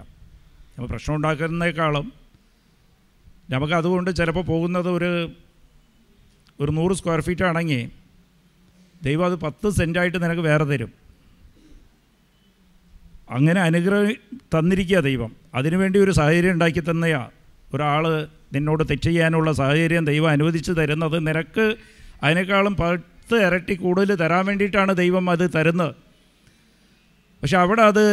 നമ്മൾ 0.74 0.88
പ്രശ്നം 0.88 1.16
ഉണ്ടാക്കുന്നതിനേക്കാളും 1.16 2.14
നമുക്ക് 3.50 3.74
അതുകൊണ്ട് 3.74 4.16
ചിലപ്പോൾ 4.16 4.44
പോകുന്നത് 4.44 4.90
ഒരു 4.90 5.32
ഒരു 6.60 6.72
നൂറ് 6.72 6.94
സ്ക്വയർ 6.94 7.22
ഫീറ്റ് 7.22 7.44
ആണെങ്കിൽ 7.44 7.92
ദൈവം 9.04 9.26
അത് 9.26 9.36
പത്ത് 9.36 9.70
സെന്റായിട്ട് 9.70 10.24
നിനക്ക് 10.24 10.42
വേറെ 10.42 10.64
തരും. 10.64 10.92
അങ്ങനെ 13.30 13.62
അനുഗ്രഹം 13.62 14.14
തന്നിരിക്കുക 14.54 15.00
ദൈവം. 15.00 15.32
അതിനുവേണ്ടി 15.56 16.00
ഒരു 16.00 16.12
സാഹചര്യം 16.12 16.52
ഉണ്ടാക്കി 16.52 16.80
തന്നെയാ 16.80 17.30
ഒരാൾ 17.74 18.28
നിന്നോട് 18.54 18.84
തെറ്റ് 18.90 19.04
ചെയ്യാനുള്ള 19.04 19.52
സാഹചര്യം 19.52 20.06
ദൈവം 20.06 20.30
അനുവദിച്ച് 20.30 20.72
തരുന്നത് 20.72 21.28
നിനക്ക് 21.28 21.76
അതിനേക്കാളും 22.24 22.76
പത്ത് 22.76 23.36
ഇരട്ടി 23.48 23.74
കൂടുതൽ 23.74 24.16
തരാൻ 24.16 24.46
വേണ്ടിയിട്ടാണ് 24.46 24.96
ദൈവം 24.96 25.30
അത് 25.30 25.52
തരുന്നത്. 25.56 26.11
പക്ഷെ 27.42 27.58
അവിടെ 27.58 27.84
അത് 27.84 28.06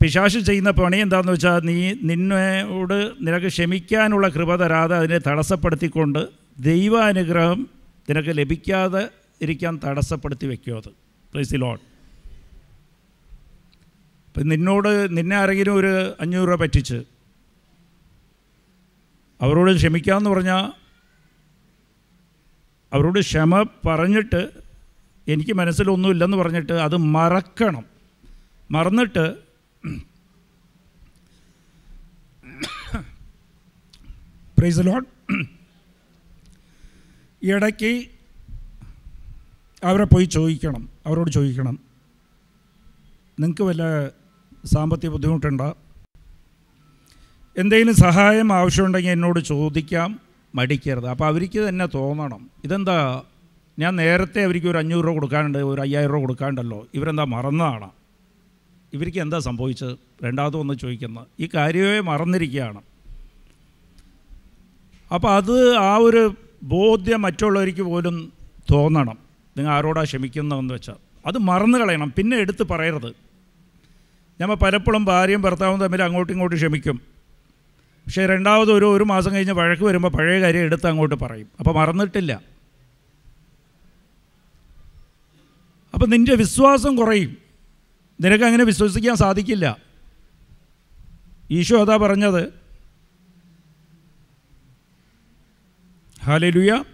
പിശാശ് 0.00 0.38
ചെയ്യുന്ന 0.46 0.70
പണി 0.72 0.96
എന്താണെന്ന് 0.96 1.32
വെച്ചാൽ 1.32 1.62
നീ 1.64 1.76
നിന്നോട് 2.02 2.96
നിനക്ക് 3.20 3.46
ക്ഷമിക്കാനുള്ള 3.48 4.28
കൃപ 4.28 4.56
തരാതെ 4.56 4.94
അതിനെ 4.96 5.18
തടസ്സപ്പെടുത്തിക്കൊണ്ട് 5.26 6.20
ദൈവാനുഗ്രഹം 6.60 7.60
നിനക്ക് 8.08 8.32
ലഭിക്കാതെ 8.38 9.02
ഇരിക്കാൻ 9.40 9.80
തടസ്സപ്പെടുത്തി 9.84 10.46
വെക്കുമോ 10.46 10.78
അത്. 10.78 10.90
പ്ലീസ് 11.32 11.54
ലോൺ 11.54 11.78
ഇപ്പം 14.28 14.48
നിന്നോട് 14.48 14.88
നിന്നെ 15.16 15.36
ആരെങ്കിലും 15.36 15.74
ഒരു 15.74 15.92
അഞ്ഞൂറ് 16.20 16.48
രൂപ 16.48 16.58
പറ്റിച്ച് 16.60 16.98
അവരോട് 19.40 19.72
ക്ഷമിക്കാമെന്ന് 19.74 20.30
പറഞ്ഞാൽ 20.30 20.64
അവരോട് 22.92 23.20
ക്ഷമ 23.20 23.52
പറഞ്ഞിട്ട് 23.86 24.40
എനിക്ക് 25.28 25.52
മനസ്സിലൊന്നുമില്ലെന്ന് 25.52 26.36
പറഞ്ഞിട്ട് 26.36 26.72
അത് 26.72 26.96
മറക്കണം. 26.96 27.84
മറന്നിട്ട് 28.70 29.36
പ്രൈസ് 34.58 34.78
ലോഡ് 34.78 35.06
ഇടയ്ക്ക് 37.42 38.06
അവരെ 39.84 40.04
പോയി 40.04 40.24
ചോദിക്കണം. 40.24 40.88
അവരോട് 41.06 41.30
ചോദിക്കണം. 41.30 41.78
നിങ്ങൾക്ക് 43.40 43.62
വല്ല 43.62 44.08
സാമ്പത്തിക 44.64 45.10
ബുദ്ധിമുട്ടുണ്ടോ? 45.10 45.76
എന്തെങ്കിലും 47.58 47.94
സഹായം 47.94 48.52
ആവശ്യമുണ്ടെങ്കിൽ 48.52 49.10
എന്നോട് 49.10 49.40
ചോദിക്കാം. 49.40 50.20
മടിക്കരുത്. 50.54 51.06
അപ്പോൾ 51.06 51.26
അവർക്ക് 51.26 51.68
തന്നെ 51.68 51.86
തോന്നണം. 51.86 52.50
ഇതെന്താ 52.64 53.22
ഞാൻ 53.78 53.96
നേരത്തെ 53.96 54.44
അവർക്ക് 54.44 54.66
ഒരു 54.66 54.78
അഞ്ഞൂറ് 54.78 55.04
രൂപ 55.04 55.14
കൊടുക്കാനുണ്ട് 55.14 55.58
ഒരു 55.58 55.80
അയ്യായിരം 55.80 56.12
രൂപ 56.12 56.20
കൊടുക്കാനുണ്ടല്ലോ. 56.20 56.86
ഇവരെന്താ 56.94 57.24
മറന്നതാണ് 57.24 57.90
ഇവർക്ക് 58.92 59.18
എന്താ 59.18 59.38
സംഭവിച്ചത്? 59.38 59.96
രണ്ടാമത് 60.24 60.56
ഒന്ന് 60.56 60.74
ചോദിക്കുന്നത് 60.74 61.26
ഈ 61.40 61.48
കാര്യമേ 61.54 62.00
മറന്നിരിക്കുകയാണ്. 62.00 62.80
അപ്പോൾ 65.14 65.36
അത് 65.36 65.76
ആ 65.76 65.96
ഒരു 65.96 66.34
ബോധ്യം 66.62 67.22
മറ്റുള്ളവർക്ക് 67.22 67.82
പോലും 67.82 68.32
തോന്നണം. 68.70 69.18
നിങ്ങൾ 69.56 69.72
ആരോടാ 69.72 70.02
ക്ഷമിക്കുന്നതെന്ന് 70.02 70.74
വെച്ചാൽ. 70.74 70.96
അത് 71.26 71.38
മറന്നു 71.38 71.78
കളയണം. 71.78 72.12
പിന്നെ 72.16 72.36
എടുത്ത് 72.36 72.62
പറയരുത്. 72.62 73.12
ഞമ്മ 74.40 74.54
പലപ്പോഴും 74.54 75.04
ഭാര്യയും 75.04 75.42
ഭർത്താവും 75.42 75.80
തമ്മിൽ 75.80 76.02
അങ്ങോട്ടും 76.02 76.32
ഇങ്ങോട്ടും 76.32 76.58
ക്ഷമിക്കും. 76.58 77.00
പക്ഷേ 78.06 78.26
രണ്ടാമത് 78.26 78.72
ഒരു 78.72 78.84
ഒരു 78.84 79.04
മാസം 79.04 79.34
കഴിഞ്ഞ് 79.34 79.52
വഴക്ക് 79.52 79.82
വരുമ്പോൾ 79.82 80.08
പഴയ 80.08 80.40
കാര്യം 80.40 80.60
എടുത്ത് 80.60 80.86
അങ്ങോട്ട് 80.86 81.14
പറയും. 81.14 81.48
അപ്പോൾ 81.58 81.74
മറന്നിട്ടില്ല. 81.74 82.57
അപ്പം 85.98 86.10
നിന്റെ 86.10 86.34
വിശ്വാസം 86.34 86.96
കുറയും. 86.96 87.36
നിനക്ക് 88.20 88.44
അങ്ങനെ 88.44 88.64
വിശ്വസിക്കാൻ 88.64 89.16
സാധിക്കില്ല. 89.16 89.76
ഈശോ 91.50 91.84
അതാ 91.84 91.96
പറഞ്ഞത്. 91.96 92.52
ഹാലലുയ 96.24 96.84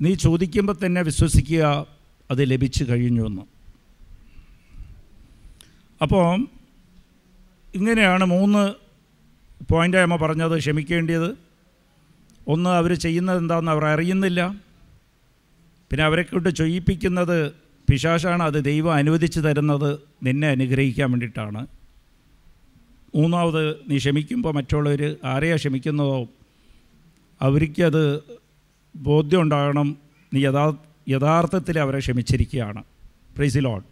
നീ 0.00 0.14
ചോദിക്കുമ്പോൾ 0.14 0.76
തന്നെ 0.86 1.02
വിശ്വസിക്കുക 1.02 1.86
അത് 2.30 2.50
ലഭിച്ചു 2.50 2.84
കഴിഞ്ഞു 2.84 3.26
എന്ന്. 3.26 3.42
അപ്പോൾ 6.02 6.48
ഇങ്ങനെയാണ് 7.74 8.24
മൂന്ന് 8.24 8.74
പോയിന്റായമ്മ 9.70 10.16
പറഞ്ഞത് 10.16 10.58
ക്ഷമിക്കേണ്ടത് 10.58 11.38
ഒന്ന് 12.48 12.70
അവർ 12.70 12.94
ചെയ്യുന്നത് 12.94 13.38
എന്താണെന്ന് 13.38 13.70
അവർ 13.70 13.84
അറിയുന്നില്ല. 13.84 14.65
പിന്നെ 15.90 16.04
അവരെ 16.04 16.22
കൊണ്ട് 16.22 16.48
ചെയ്യിപ്പിക്കുന്നത് 16.48 17.52
പിശാശാണ്. 17.90 18.42
അത് 18.42 18.64
ദൈവം 18.64 18.92
അനുവദിച്ച് 18.94 19.40
തരുന്നത് 19.40 19.98
നിന്നെ 20.22 20.48
അനുഗ്രഹിക്കാൻ 20.48 21.10
വേണ്ടിയിട്ടാണ്. 21.10 21.66
മൂന്നാമത് 23.14 23.76
നീ 23.90 23.96
ക്ഷമിക്കുമ്പോൾ 23.96 24.52
മറ്റുള്ളവർ 24.54 25.16
ആരെയാണ് 25.24 25.58
ക്ഷമിക്കുന്നതോ 25.58 26.28
അവർക്കത് 27.42 28.22
ബോധ്യം 28.96 29.42
ഉണ്ടാകണം. 29.42 29.96
നീ 30.34 30.40
യഥാ 30.46 30.76
യഥാർത്ഥത്തിൽ 31.08 31.78
അവരെ 31.78 31.98
ക്ഷമിച്ചിരിക്കുകയാണ്. 31.98 32.82
പ്രൈസി 33.36 33.58
ലോഡ് 33.58 33.84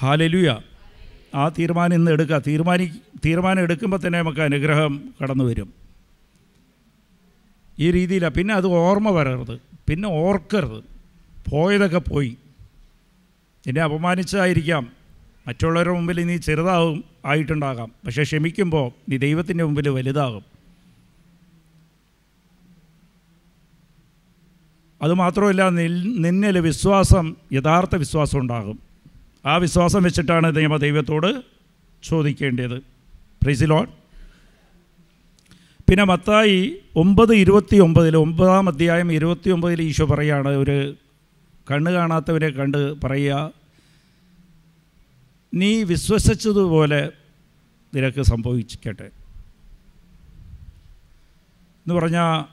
ഹാലലുയ 0.00 0.58
ആ 1.34 1.48
തീരുമാനം 1.48 1.94
ഇന്ന് 1.94 2.10
എടുക്കുക 2.10 2.42
തീരുമാനി 2.46 2.86
തീരുമാനം 3.24 3.62
എടുക്കുമ്പോൾ 3.62 4.00
തന്നെ 4.06 4.18
നമുക്ക് 4.18 4.40
അനുഗ്രഹം 4.40 5.12
കടന്നു 5.22 5.44
വരും 5.44 5.72
ഈ 7.78 7.90
രീതിയിലാണ് 7.90 8.34
പിന്നെ 8.34 8.54
അത് 8.54 8.66
ഓർമ്മ 8.66 9.10
വരരുത്. 9.10 9.67
പിന്നെ 9.88 10.08
ഓർക്കരുത് 10.08 10.84
പോയതൊക്കെ 11.50 11.98
പോയി. 11.98 12.36
എന്നെ 13.66 13.82
അപമാനിച്ചതായിരിക്കാം. 13.82 14.92
മറ്റുള്ളവരുടെ 15.48 15.94
മുമ്പിൽ 15.94 16.24
നീ 16.24 16.36
ചെറുതാവും 16.36 17.04
ആയിട്ടുണ്ടാകാം. 17.26 17.92
പക്ഷേ 18.06 18.22
ക്ഷമിക്കുമ്പോൾ 18.22 18.92
നീ 19.08 19.16
ദൈവത്തിന്റെ 19.16 19.64
മുമ്പിൽ 19.64 19.88
വലുതാകും. 19.88 20.44
അതുമാത്രമല്ല 25.02 25.68
നിന്നിൽ 25.68 26.58
വിശ്വാസം 26.58 27.36
യഥാർത്ഥ 27.52 27.96
വിശ്വാസം 27.96 28.38
ഉണ്ടാകും. 28.38 28.78
ആ 29.46 29.56
വിശ്വാസം 29.56 30.02
വെച്ചിട്ടാണ് 30.02 30.56
നിയമ 30.56 30.76
ദൈവത്തോട് 30.76 31.42
ചോദിക്കേണ്ടത്. 32.02 32.78
പ്രൈസിലോൺ 33.42 33.86
പിന്നെ 35.88 36.04
മത്തായി 36.04 36.76
ഒമ്പത് 36.96 37.34
ഇരുപത്തി 37.34 37.76
ഒമ്പതിൽ 37.76 38.16
ഒമ്പതാം 38.16 38.68
അധ്യായം 38.68 39.12
ഇരുപത്തി 39.12 39.50
ഒമ്പതിൽ 39.50 39.82
ഈശോ 39.82 40.04
പറയാണ് 40.06 40.48
ഒരു 40.48 40.96
കണ്ണ് 41.70 41.90
കാണാത്തവരെ 41.90 42.50
കണ്ട് 42.50 43.00
പറയുക 43.00 43.52
നീ 45.54 45.82
വിശ്വസിച്ചതുപോലെ 45.82 47.12
നിനക്ക് 47.94 48.22
സംഭവിക്കട്ടെ. 48.22 49.06
എന്ന് 51.82 51.94
പറഞ്ഞാൽ 51.94 52.44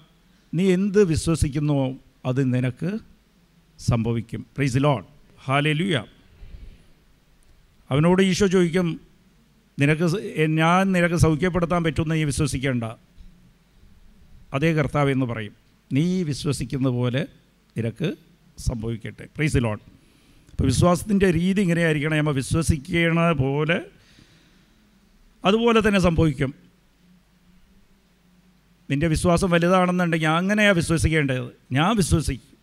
നീ 0.54 0.74
എന്ത് 0.74 1.04
വിശ്വസിക്കുന്നുവോ 1.04 1.93
അത് 2.26 2.54
നിനക്ക് 2.54 3.00
സംഭവിക്കും. 3.80 4.45
പ്രൈസ് 4.58 4.78
ലോൺ 4.84 5.04
ഹാലലുയ 5.45 6.06
അവനോട് 7.91 8.21
ഈശോ 8.21 8.48
ചോദിക്കും 8.48 9.00
നിനക്ക് 9.80 10.04
ഞാൻ 10.62 10.91
നിനക്ക് 10.91 11.15
സൗഖ്യപ്പെടുത്താൻ 11.15 11.84
പറ്റുമെന്ന് 11.84 12.15
നീ 12.15 12.24
വിശ്വസിക്കേണ്ട. 12.24 13.04
അതേ 14.53 14.73
കർത്താവ് 14.73 15.12
എന്ന് 15.12 15.25
പറയും. 15.25 15.53
നീ 15.93 16.23
വിശ്വസിക്കുന്ന 16.23 16.89
പോലെ 16.89 17.27
നിനക്ക് 17.77 18.15
സംഭവിക്കട്ടെ. 18.58 19.27
പ്രൈസ് 19.36 19.58
ലോൺ 19.58 19.77
അപ്പോൾ 20.51 20.63
വിശ്വാസത്തിന്റെ 20.63 21.34
രീതി 21.34 21.62
ഇങ്ങനെയായിരിക്കണം. 21.62 22.17
നമ്മൾ 22.17 22.34
വിശ്വസിക്കണ 22.34 23.31
പോലെ 23.31 23.81
അതുപോലെ 25.45 25.88
തന്നെ 25.88 25.99
സംഭവിക്കും. 25.99 26.53
നിന്റെ 28.91 29.08
വിശ്വാസം 29.08 29.49
വലുതാണെന്നുണ്ടെങ്കിൽ 29.49 30.27
അങ്ങനെയാണ് 30.27 30.75
വിശ്വസിക്കേണ്ടത്. 30.75 31.51
ഞാൻ 31.71 31.95
വിശ്വസിക്കും. 31.95 32.55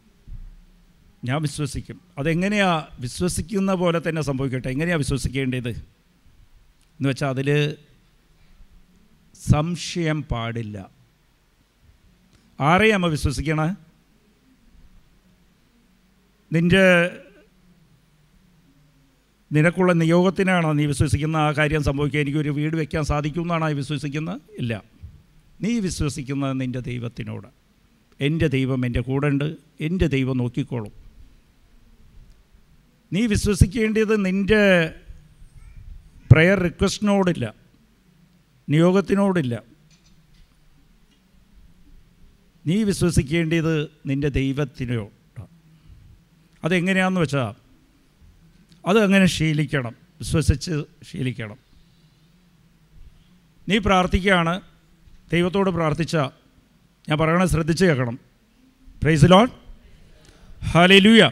ഞാൻ 1.25 1.43
വിശ്വസിക്കും. 1.43 2.01
അതെങ്ങനെയാ 2.19 2.87
വിശ്വസിക്കുന്ന 3.01 3.75
പോലെ 3.75 4.01
തന്നെ 4.09 4.23
സംഭവിക്കട്ടെ? 4.23 4.69
എങ്ങനെയാണ് 4.69 4.99
വിശ്വസിക്കേണ്ടത്? 4.99 5.69
എന്ന് 5.69 7.09
വെച്ചാൽ 7.09 7.29
അതിൽ 7.29 7.77
സംശയം 9.51 10.23
പാടില്ല. 10.23 11.02
ആരെയും 12.63 12.95
അമ്മ 12.95 13.07
വിശ്വസിക്കണേ? 13.07 13.75
നിന്റെ 16.53 17.11
നിനക്കുള്ള 19.53 19.93
നിയോഗത്തിനാണോ 19.93 20.73
നീ 20.73 20.87
വിശ്വസിക്കുന്ന 20.87 21.37
ആ 21.37 21.53
കാര്യം 21.53 21.83
സംഭവിക്കുക? 21.83 22.21
എനിക്കൊരു 22.21 22.51
വീട് 22.51 22.77
വയ്ക്കാൻ 22.77 23.05
സാധിക്കുമെന്നാണോ 23.05 23.67
നീ 23.67 23.73
വിശ്വസിക്കുന്നത്? 23.73 24.41
ഇല്ല. 24.59 24.83
നീ 25.63 25.79
വിശ്വസിക്കുന്നത് 25.79 26.61
നിന്റെ 26.61 26.81
ദൈവത്തിനോട്. 26.81 27.47
എന്റെ 28.21 28.49
ദൈവം 28.49 28.87
എന്റെ 28.87 29.01
കൂടെ 29.01 29.27
ഉണ്ട് 29.27 29.57
എന്റെ 29.81 30.07
ദൈവം 30.07 30.37
നോക്കിക്കോളും. 30.37 30.93
നീ 33.13 33.27
വിശ്വസിക്കേണ്ടത് 33.27 34.25
നിന്റെ 34.25 34.95
പ്രയർ 36.33 36.59
റിക്വസ്റ്റിനോടില്ല 36.59 37.55
നിയോഗത്തിനോടില്ല. 38.69 39.72
നീ 42.67 42.85
വിശ്വസിക്കേണ്ടത് 42.85 43.91
നിന്റെ 44.07 44.29
ദൈവത്തിനോട് 44.29 45.41
അതെങ്ങനെയാണെന്ന് 46.65 47.21
വെച്ചാൽ 47.21 47.55
അത് 48.87 48.99
അങ്ങനെ 48.99 49.27
ശീലിക്കണം. 49.27 49.95
വിശ്വസിച്ച് 50.19 50.85
ശീലിക്കണം. 51.11 51.57
നീ 53.69 53.79
പ്രാർത്ഥിക്കുകയാണ് 53.79 54.61
ദൈവത്തോട് 55.33 55.71
പ്രാർത്ഥിച്ച 55.71 56.17
ഞാൻ 57.09 57.19
പറയണത് 57.19 57.49
ശ്രദ്ധിച്ച് 57.49 57.85
കേൾക്കണം. 57.85 58.19
പ്രൈസ് 59.03 59.25
ലോൺ 59.25 59.49
ഹലിലൂയ 60.65 61.31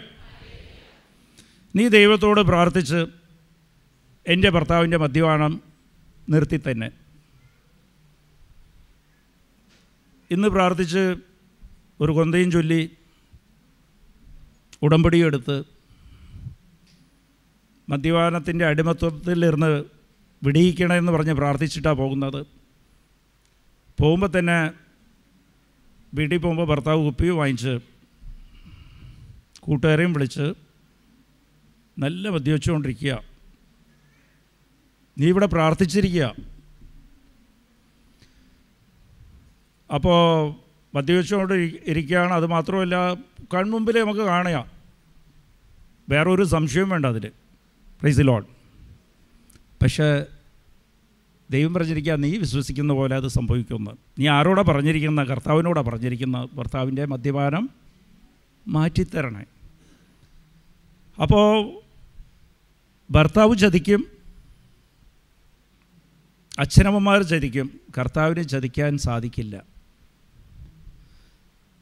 നീ 1.77 1.89
ദൈവത്തോട് 1.89 2.41
പ്രാർത്ഥിച്ച് 2.41 3.07
എന്റെ 4.27 4.51
ഭർത്താവിന്റെ 4.51 4.97
മദ്യപാനം 4.97 5.63
നിർത്തി 6.29 6.57
തന്നെ 6.57 7.00
ഇന്ന് 10.35 10.49
പ്രാർത്ഥിച്ച് 10.49 11.03
ഒരു 12.03 12.13
കൊന്തയും 12.17 12.51
ചൊല്ലി 12.51 12.83
ഉടമ്പടിയെടുത്ത് 14.83 15.57
മദ്യപാനത്തിന്റെ 17.89 18.65
അടിമത്വത്തിലിരുന്ന് 18.67 19.71
വിടിയിക്കണമെന്ന് 20.43 21.13
പറഞ്ഞ് 21.13 21.35
പ്രാർത്ഥിച്ചിട്ടാണ് 21.41 21.99
പോകുന്നത്. 22.03 22.41
പോകുമ്പോൾ 24.01 24.31
തന്നെ 24.39 24.59
വീട്ടിൽ 26.15 26.39
പോകുമ്പോൾ 26.39 26.69
ഭർത്താവ് 26.73 27.01
കുപ്പിയും 27.05 27.37
വാങ്ങിച്ച് 27.37 27.75
കൂട്ടുകാരെയും 29.65 30.13
വിളിച്ച് 30.13 30.47
നല്ല 31.97 32.29
മദ്യവെച്ചുകൊണ്ടിരിക്കുക 32.29 33.15
നീ 35.17 35.27
ഇവിടെ 35.27 35.47
പ്രാർത്ഥിച്ചിരിക്കുക. 35.47 36.50
അപ്പോൾ 39.95 40.55
മദ്യവെച്ചുകൊണ്ട് 40.95 41.55
ഇരിക്കുകയാണ്. 41.87 42.33
അത് 42.33 42.47
മാത്രമല്ല 42.47 43.15
കൺമുമ്പിൽ 43.55 44.01
നമുക്ക് 44.01 44.21
കാണുക. 44.21 44.71
വേറൊരു 46.09 46.45
സംശയവും 46.45 46.89
വേണ്ട 46.89 47.07
അതിൽ 47.07 47.29
പ്രൈസ് 48.01 48.21
ലോൺ 48.21 48.45
പക്ഷേ 49.83 50.25
ദൈവം 51.51 51.75
പറഞ്ഞിരിക്കുക 51.75 52.13
നീ 52.13 52.37
വിശ്വസിക്കുന്ന 52.37 52.93
പോലെ 52.93 53.17
അത് 53.17 53.29
സംഭവിക്കുന്നത് 53.29 53.99
നീ 54.19 54.29
ആരോടാ 54.29 54.63
പറഞ്ഞിരിക്കുന്ന 54.63 55.25
കർത്താവിനോടാ 55.25 55.81
പറഞ്ഞിരിക്കുന്ന 55.81 56.49
ഭർത്താവിന്റെ 56.55 57.05
മദ്യപാനം 57.05 57.71
മാറ്റിത്തരണേ. 58.69 59.45
അപ്പോൾ 61.23 61.73
ഭർത്താവ് 63.11 63.57
ചതിക്കും. 63.57 64.07
അച്ഛനമ്മമാർ 66.59 67.23
ചതിക്കും. 67.23 67.81
കർത്താവിനെ 67.99 68.43
ചതിക്കാൻ 68.43 68.99
സാധിക്കില്ല. 68.99 69.70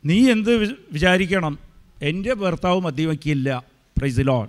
നീ 0.04 0.30
എന്ത് 0.30 0.76
വിചാരിക്കണം? 0.92 1.58
എന്റെ 2.02 2.34
ഭർത്താവ് 2.34 2.80
മദ്യവയ്ക്കില്ല 2.80 3.62
പ്രൈസിലോൺ 3.98 4.48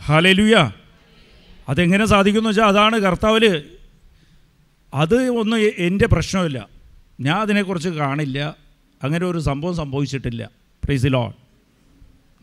ഹലലുയ 0.00 0.70
അതെങ്ങനെ 1.68 2.06
സാധിക്കുമെന്ന് 2.06 2.50
വെച്ചാൽ 2.50 2.64
അതാണ് 2.64 2.98
കർത്താവിൽ 2.98 3.64
അത് 4.94 5.28
ഒന്നും 5.28 5.58
എന്റെ 5.58 6.06
പ്രശ്നമില്ല. 6.06 6.68
ഞാൻ 7.20 7.38
അതിനെക്കുറിച്ച് 7.38 7.88
കാണില്ല. 7.88 8.56
അങ്ങനെ 9.02 9.26
ഒരു 9.26 9.38
സംഭവം 9.38 9.76
സംഭവിച്ചിട്ടില്ല. 9.76 10.50
പ്രൈസ് 10.84 11.06
ലോൺ 11.06 11.32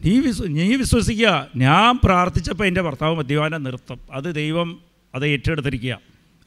നീ 0.05 0.19
വിശ്വ 0.19 0.45
നീ 0.45 0.75
വിശ്വസിക്കുക. 0.75 1.47
ഞാൻ 1.55 1.99
പ്രാർത്ഥിച്ചപ്പോൾ 2.03 2.67
എന്റെ 2.67 2.81
ഭർത്താവ് 2.81 3.15
മദ്യപാനം 3.15 3.63
നിർത്തും. 3.63 3.99
അത് 4.11 4.35
ദൈവം 4.35 4.79
അത് 5.15 5.27
ഏറ്റെടുത്തിരിക്കുക. 5.27 5.99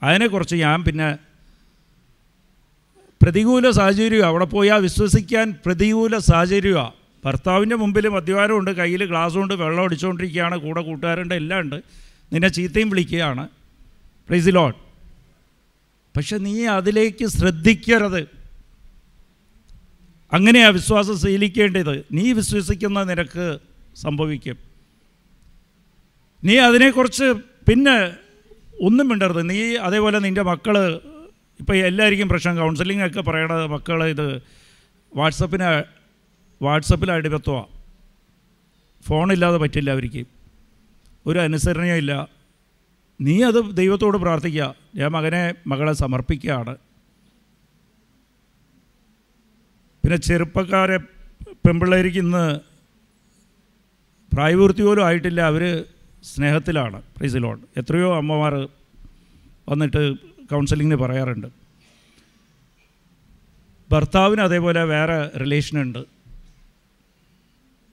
അതിനെക്കുറിച്ച് 0.03 0.57
ഞാൻ 0.57 0.85
പിന്നെ 0.85 1.19
പ്രതികൂല 3.23 3.71
സാഹചര്യമാണ് 3.71 4.27
അവിടെ 4.27 4.45
പോയാൽ 4.45 4.81
വിശ്വസിക്കാൻ 4.81 5.55
പ്രതികൂല 5.67 6.19
സാഹചര്യമാണ് 6.19 6.93
ഭർത്താവിന്റെ 7.25 7.77
മുമ്പിൽ 7.77 8.09
മദ്യപാനമുണ്ട് 8.09 8.71
കയ്യിൽ 8.71 9.05
ഗ്ലാസ്സുണ്ട് 9.05 9.55
വെള്ളം 9.55 9.85
അടിച്ചുകൊണ്ടിരിക്കുകയാണ് 9.85 10.57
കൂടെ 10.57 10.81
കൂട്ടുകാരുണ്ട് 10.83 11.35
എല്ലാം 11.35 11.61
ഉണ്ട്. 11.61 11.83
നിന്നെ 12.33 12.49
ചീത്തയും 12.49 12.91
വിളിക്കുകയാണ്. 12.91 13.49
പ്രൈസ് 14.29 14.49
ലോഡ് 14.49 14.75
പക്ഷെ 16.17 16.37
നീ 16.37 16.67
അതിലേക്ക് 16.67 17.27
ശ്രദ്ധിക്കരുത്. 17.27 18.29
അങ്ങനെയാണ് 20.33 20.73
വിശ്വാസം 20.73 21.19
ശീലിക്കേണ്ടത്. 21.19 22.05
നീ 22.13 22.33
വിശ്വസിക്കുന്ന 22.33 23.03
നിനക്ക് 23.03 23.59
സംഭവിക്കും. 23.97 24.57
നീ 26.45 26.59
അതിനെക്കുറിച്ച് 26.59 27.33
പിന്നെ 27.69 28.13
ഒന്നും 28.81 29.09
മിണ്ടരുത്. 29.09 29.51
നീ 29.51 29.77
അതേപോലെ 29.77 30.19
നിന്റെ 30.19 30.43
മക്കൾ 30.43 31.01
ഇപ്പോൾ 31.61 31.77
എല്ലാവർക്കും 31.77 32.29
പ്രശ്നം 32.29 32.57
കൗൺസിലിംഗ് 32.57 33.07
ഒക്കെ 33.07 33.21
പറയണത് 33.21 33.67
മക്കൾ 33.67 34.05
ഇത് 34.05 34.43
വാട്സപ്പിന് 35.17 35.83
വാട്സപ്പിൽ 36.65 37.13
അടിമത്വമാണ് 37.13 37.67
ഫോണില്ലാതെ 39.03 39.57
പറ്റില്ല 39.57 39.91
അവർക്ക്. 39.91 40.25
ഒരു 41.27 41.39
അനുസരണയും 41.39 41.97
ഇല്ല. 41.97 42.29
നീ 43.21 43.43
അത് 43.43 43.77
ദൈവത്തോട് 43.77 44.17
പ്രാർത്ഥിക്കുക 44.19 44.75
ഞാൻ 44.95 45.11
മകനെ 45.11 45.55
മകളെ 45.67 45.93
സമർപ്പിക്കുകയാണ്. 45.93 46.77
പിന്നെ 50.03 50.17
ചെറുപ്പക്കാരെ 50.17 50.97
പെൺപിള്ളേർക്ക് 51.53 52.19
ഇന്ന് 52.19 52.61
പ്രായപൂർത്തി 54.33 54.83
പോലും 54.83 55.05
ആയിട്ടില്ല. 55.05 55.41
അവർ 55.41 55.85
സ്നേഹത്തിലാണ്. 56.25 57.03
പ്രൈസിലോട്ട് 57.17 57.67
എത്രയോ 57.77 58.17
അമ്മമാർ 58.17 58.69
വന്നിട്ട് 59.69 60.30
കൗൺസിലിങ്ങിന് 60.51 61.01
പറയാറുണ്ട്. 61.01 61.47
ഭർത്താവിന് 63.93 64.41
അതേപോലെ 64.41 64.85
വേറെ 64.85 65.27
റിലേഷനുണ്ട് 65.39 66.05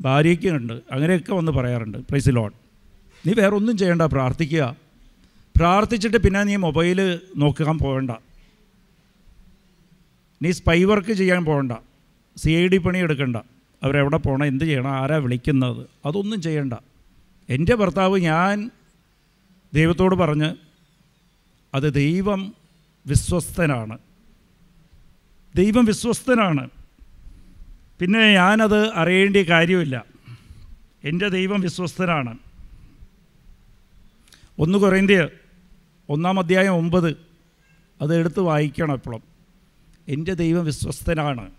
ഭാര്യയ്ക്കുണ്ട്. 0.01 0.73
അങ്ങനെയൊക്കെ 0.91 1.33
വന്ന് 1.33 1.51
പറയാറുണ്ട്. 1.51 1.97
പ്രൈസ് 1.97 2.29
ലോൺ 2.29 2.51
നീ 3.27 3.33
വേറെ 3.33 3.55
ഒന്നും 3.55 3.77
ചെയ്യണ്ട 3.77 4.01
പ്രാർത്ഥിക്കുക. 4.01 4.75
പ്രാർത്ഥിച്ചിട്ട് 5.57 6.17
പിന്നെ 6.17 6.43
നീ 6.43 6.55
മൊബൈൽ 6.55 7.19
നോക്കാൻ 7.37 7.77
പോകണ്ട. 7.77 8.11
നീ 10.41 10.51
സ്പൈ 10.51 10.83
വർക്ക് 10.83 11.13
ചെയ്യാൻ 11.13 11.45
പോകണ്ട. 11.45 11.71
സി 12.37 12.49
ഐ 12.49 12.67
ഡി 12.67 12.77
പണി 12.77 12.97
എടുക്കണ്ട. 12.97 13.37
അവരെവിടെ 13.83 14.17
പോകണം 14.17 14.45
എന്ത് 14.45 14.65
ചെയ്യണം 14.65 14.89
ആരാ 14.89 15.15
വിളിക്കുന്നത് 15.15 15.87
അതൊന്നും 16.05 16.41
ചെയ്യണ്ട. 16.41 16.73
എന്റെ 17.49 17.75
ഭർത്താവ് 17.75 18.19
ഞാൻ 18.19 18.71
ദൈവത്തോട് 19.73 20.15
പറഞ്ഞ് 20.15 20.66
അത് 21.77 21.93
ദൈവം 21.93 22.55
വിശ്വസ്തനാണ്. 23.07 23.97
ദൈവം 25.55 25.85
വിശ്വസ്തനാണ്. 25.85 26.69
പിന്നെ 27.99 28.33
ഞാനത് 28.33 28.93
അറിയേണ്ട 28.93 29.37
കാര്യമില്ല. 29.37 30.05
എന്റെ 31.03 31.29
ദൈവം 31.29 31.61
വിശ്വസ്തനാണ്. 31.61 32.37
ഒന്ന് 34.59 34.77
കുറേന്ത്യ 34.77 35.29
ഒന്നാം 36.09 36.39
അധ്യായം 36.39 36.73
ഒമ്പത്. 36.73 37.17
അത് 38.01 38.15
എടുത്ത് 38.15 38.39
വായിക്കണം 38.39 38.93
എപ്പോഴും. 38.93 39.23
എന്റെ 40.07 40.33
ദൈവം 40.33 40.65
വിശ്വസ്തനാണ്. 40.65 41.51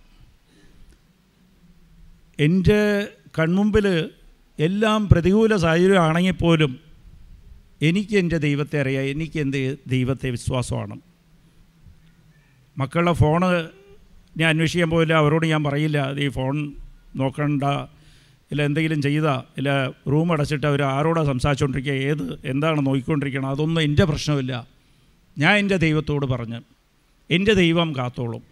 എന്റെ 2.40 3.09
കൺമുമ്പിൽ 3.38 4.11
എല്ലാം 4.59 5.09
പ്രതികൂല 5.09 5.57
സാഹചര്യമാണെങ്കിൽ 5.57 6.33
പോലും 6.33 6.88
എനിക്ക് 7.82 8.16
എന്റെ 8.16 8.38
ദൈവത്തെ 8.38 8.80
അറിയാം 8.80 9.04
എനിക്ക് 9.04 9.40
എന്റെ 9.40 9.76
ദൈവത്തെ 9.86 10.30
വിശ്വാസമാണ്. 10.30 11.00
മക്കളുടെ 12.78 13.12
ഫോണ് 13.12 13.68
ഞാൻ 14.36 14.48
അന്വേഷിക്കാൻ 14.48 14.90
പോയില്ല 14.90 15.14
അവരോട് 15.14 15.46
ഞാൻ 15.46 15.64
പറയില്ല 15.64 15.98
അത് 15.98 16.20
ഈ 16.20 16.28
ഫോൺ 16.28 16.72
നോക്കണ്ട 17.16 17.62
ഇല്ല 18.52 18.62
എന്തെങ്കിലും 18.62 19.02
ചെയ്താ 19.02 19.44
ഇല്ല 19.58 19.88
റൂം 19.88 20.32
അടച്ചിട്ട് 20.32 20.66
അവർ 20.66 20.82
ആരോടാണ് 20.82 21.26
സംസാരിച്ചുകൊണ്ടിരിക്കുക 21.26 21.92
ഏത് 21.92 22.40
എന്താണ് 22.44 22.86
നോക്കിക്കൊണ്ടിരിക്കണം 22.86 23.48
അതൊന്നും 23.48 23.82
എന്റെ 23.82 24.04
പ്രശ്നമില്ല. 24.04 24.68
ഞാൻ 25.38 25.54
എന്റെ 25.56 25.76
ദൈവത്തോട് 25.76 26.26
പറഞ്ഞ് 26.26 26.60
എന്റെ 27.30 27.54
ദൈവം 27.54 27.96
കാത്തോളും. 27.96 28.42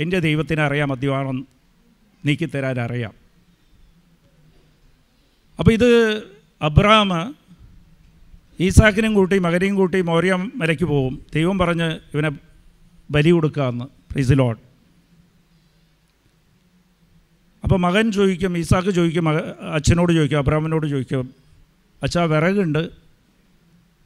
എന്റെ 0.00 0.18
ദൈവത്തിനെ 0.18 0.62
അറിയാം 0.62 0.88
മദ്യപാനം 0.88 1.46
നീക്കിത്തരാൻ 2.24 2.80
അറിയാം. 2.80 3.14
അപ്പോൾ 5.58 5.72
ഇത് 5.72 6.22
അബ്രഹാം 6.62 7.34
ഈസാക്കിനും 8.62 9.14
കൂട്ടി 9.14 9.38
മകനെയും 9.38 9.74
കൂട്ടി 9.76 10.00
മോര്യ 10.00 10.34
മലയ്ക്ക് 10.34 10.84
പോവും. 10.84 11.26
ദൈവം 11.34 11.58
പറഞ്ഞ് 11.58 11.98
ഇവനെ 12.14 12.30
ബലി 13.10 13.30
കൊടുക്കാമെന്ന് 13.30 13.84
പ്രീസ് 13.84 14.32
ലോഡ് 14.38 14.60
അപ്പോൾ 17.64 17.76
മകൻ 17.76 18.12
ചോദിക്കും 18.12 18.58
ഈസാക്ക് 18.58 18.88
ചോദിക്കും 18.88 19.24
മക 19.24 19.36
അച്ഛനോട് 19.76 20.12
ചോദിക്കും 20.12 20.38
അബ്രാഹ്മനോട് 20.38 20.86
ചോദിക്കും 20.86 21.34
അച്ഛാ 22.02 22.22
വിറകുണ്ട്. 22.22 22.82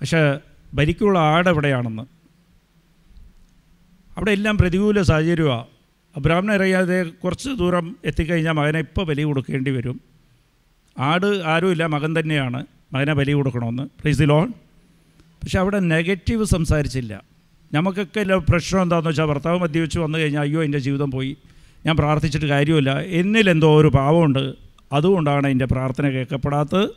പക്ഷേ 0.01 0.39
ബലിക്കുള്ള 0.75 1.19
ആട് 1.19 1.49
എവിടെയാണെന്ന്? 1.49 2.03
അവിടെ 4.17 4.31
എല്ലാം 4.31 4.59
പ്രതികൂല 4.59 5.03
സാഹചര്യമാണ് 5.03 5.67
അബ്രാമിനെ 6.17 6.55
അറിയാതെ 6.55 7.03
കുറച്ച് 7.03 7.49
ദൂരം 7.49 7.97
എത്തിക്കഴിഞ്ഞാൽ 8.05 8.53
മകനെ 8.53 8.79
ഇപ്പോൾ 8.79 9.05
ബലി 9.07 9.23
കൊടുക്കേണ്ടി 9.23 9.71
വരും. 9.71 10.01
ആട് 10.99 11.27
ആരുമില്ല 11.27 11.87
മകൻ 11.87 12.21
തന്നെയാണ്. 12.21 12.76
മകനെ 12.93 13.15
ബലി 13.15 13.33
കൊടുക്കണമെന്ന്. 13.33 13.83
പ്ലീസ് 13.83 14.21
ലോൺ 14.23 14.53
പക്ഷെ 15.43 15.59
അവിടെ 15.59 15.81
നെഗറ്റീവ് 15.81 16.45
സംസാരിച്ചില്ല. 16.45 17.23
നമുക്കൊക്കെ 17.73 18.35
പ്രശ്നം 18.51 18.83
എന്താണെന്ന് 18.83 19.11
വെച്ചാൽ 19.11 19.25
ഭർത്താവ് 19.25 19.59
മദ്യവെച്ച് 19.59 19.99
വന്നു 19.99 20.19
കഴിഞ്ഞാൽ 20.19 20.41
അയ്യോ 20.41 20.65
എന്റെ 20.65 20.79
ജീവിതം 20.79 21.11
പോയി. 21.11 21.37
ഞാൻ 21.87 21.97
പ്രാർത്ഥിച്ചിട്ട് 21.97 22.47
കാര്യമില്ല. 22.47 23.01
എന്നിലെന്തോ 23.01 23.81
ഒരു 23.81 23.89
പാവമുണ്ട് 23.89 24.55
അതുകൊണ്ടാണ് 24.93 25.47
എന്റെ 25.47 25.65
പ്രാർത്ഥന 25.65 26.09
കേൾക്കപ്പെടാത്തത്. 26.09 26.89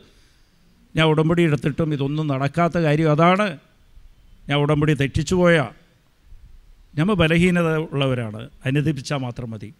ഞാൻ 0.96 1.06
ഉടമ്പടി 1.06 1.42
എടുത്തിട്ടും 1.42 1.92
ഇതൊന്നും 1.92 2.26
നടക്കാത്ത 2.26 2.78
കാര്യം 2.78 3.10
അതാണ്. 3.10 3.58
ഞാൻ 4.48 4.58
ഉടമ്പടി 4.58 4.94
തെറ്റിച്ചു 4.94 5.34
പോയാ. 5.34 5.68
നമ്മൾ 6.98 7.14
ബലഹീനത 7.14 7.76
ഉള്ളവരാണ് 7.76 8.48
അനുദപിച്ചാൽ 8.66 9.16
മാത്രം 9.16 9.50
മതി. 9.50 9.74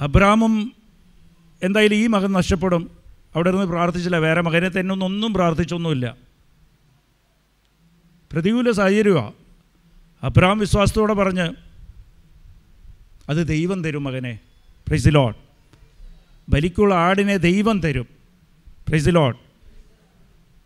അബ്രാമും 0.00 0.72
എന്തായാലും 1.62 1.96
ഈ 1.96 2.06
മകൻ 2.06 2.32
നഷ്ടപ്പെടും. 2.32 2.99
അവിടെ 3.34 3.50
നിന്ന് 3.50 3.66
പ്രാർത്ഥിച്ചില്ല. 3.66 4.16
വേറെ 4.16 4.40
മകനെ 4.40 4.68
തന്നെ 4.68 5.04
ഒന്നും 5.04 5.34
പ്രാർത്ഥിച്ചൊന്നുമില്ല. 5.34 6.16
പ്രതികൂല 8.32 8.70
സാഹചര്യമാണ് 8.70 9.32
അബ്രഹാം 10.22 10.58
വിശ്വാസത്തോടെ 10.58 11.12
പറഞ്ഞ് 11.12 11.54
അത് 13.28 13.46
ദൈവം 13.46 13.84
തരും 13.84 14.04
മകനെ. 14.04 14.38
പ്രൈസിലോൺ 14.88 15.34
ബലിക്കുള്ള 16.48 16.94
ആടിനെ 16.94 17.36
ദൈവം 17.36 17.80
തരും. 17.80 18.06
പ്രൈസിലോൺ 18.88 19.34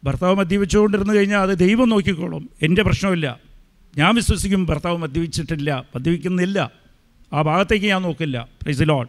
ഭർത്താവ് 0.04 0.34
മദ്യപിച്ചുകൊണ്ടിരുന്നു 0.34 1.14
കഴിഞ്ഞാൽ 1.14 1.40
അത് 1.40 1.58
ദൈവം 1.58 1.88
നോക്കിക്കോളും. 1.88 2.50
എന്റെ 2.62 2.82
പ്രശ്നമില്ല 2.82 3.40
ഞാൻ 3.96 4.14
വിശ്വസിക്കും 4.14 4.66
ഭർത്താവ് 4.66 4.98
മദ്യപിച്ചിട്ടില്ല 4.98 5.84
മദ്യപിക്കുന്നില്ല. 5.96 6.70
ആ 7.32 7.42
ഭാഗത്തേക്ക് 7.42 7.86
ഞാൻ 7.86 8.02
നോക്കില്ല. 8.02 8.48
പ്രൈസിലോൺ 8.62 9.06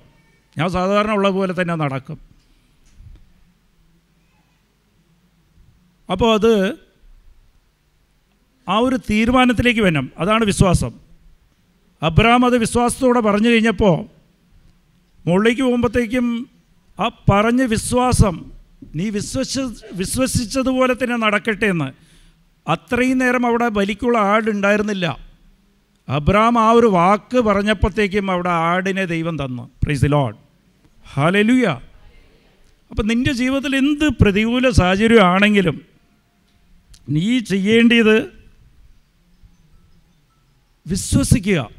ഞാൻ 0.58 0.70
സാധാരണ 0.70 1.12
ഉള്ള 1.12 1.30
പോലെ 1.30 1.62
തന്നെ 1.62 1.76
നടക്കും. 1.76 2.35
അപ്പോൾ 6.12 6.34
അത് 6.34 6.74
ആ 8.70 8.78
ഒരു 8.78 8.98
തീരുമാനത്തിലേക്ക് 9.10 9.82
വരണം. 9.82 10.12
അതാണ് 10.18 10.46
വിശ്വാസം. 10.46 10.91
അബ്രഹാം 12.04 12.46
അത് 12.46 12.58
വിശ്വാസത്തോടെ 12.58 13.20
പറഞ്ഞു 13.20 13.50
കഴിഞ്ഞപ്പോൾ 13.50 14.06
മുകളിലേക്ക് 15.28 15.62
പോകുമ്പോഴത്തേക്കും 15.62 16.50
ആ 17.00 17.08
പറഞ്ഞ 17.08 17.63
വിശ്വാസം 17.63 18.52
നീ 18.96 19.10
വിശ്വസ 19.10 19.60
വിശ്വസിച്ചതുപോലെ 19.94 20.94
തന്നെ 20.94 21.15
നടക്കട്ടെ 21.15 21.65
എന്ന്. 21.65 21.91
അത്രയും 22.70 23.18
നേരം 23.18 23.46
അവിടെ 23.46 23.68
ബലിക്കുള്ള 23.68 24.18
ആടുണ്ടായിരുന്നില്ല 24.18 25.18
അബ്രഹാം 26.10 26.60
ആ 26.60 26.72
ഒരു 26.72 26.88
വാക്ക് 26.88 27.38
പറഞ്ഞപ്പോഴത്തേക്കും 27.38 28.32
അവിടെ 28.32 28.50
ആടിനെ 28.50 29.06
ദൈവം 29.06 29.46
തന്നു. 29.46 29.70
പ്രൈസ് 29.84 30.06
ലോഡ് 30.06 30.36
ഹാലലുയ 31.13 31.65
അപ്പം 32.89 33.08
നിന്റെ 33.08 33.34
ജീവിതത്തിൽ 33.34 33.76
എന്ത് 33.76 34.10
പ്രതികൂല 34.10 34.70
സാഹചര്യമാണെങ്കിലും 34.70 35.95
നീ 37.10 37.39
ചെയ്യേണ്ടത് 37.39 38.24
വിശ്വസിക്കുക. 40.88 41.70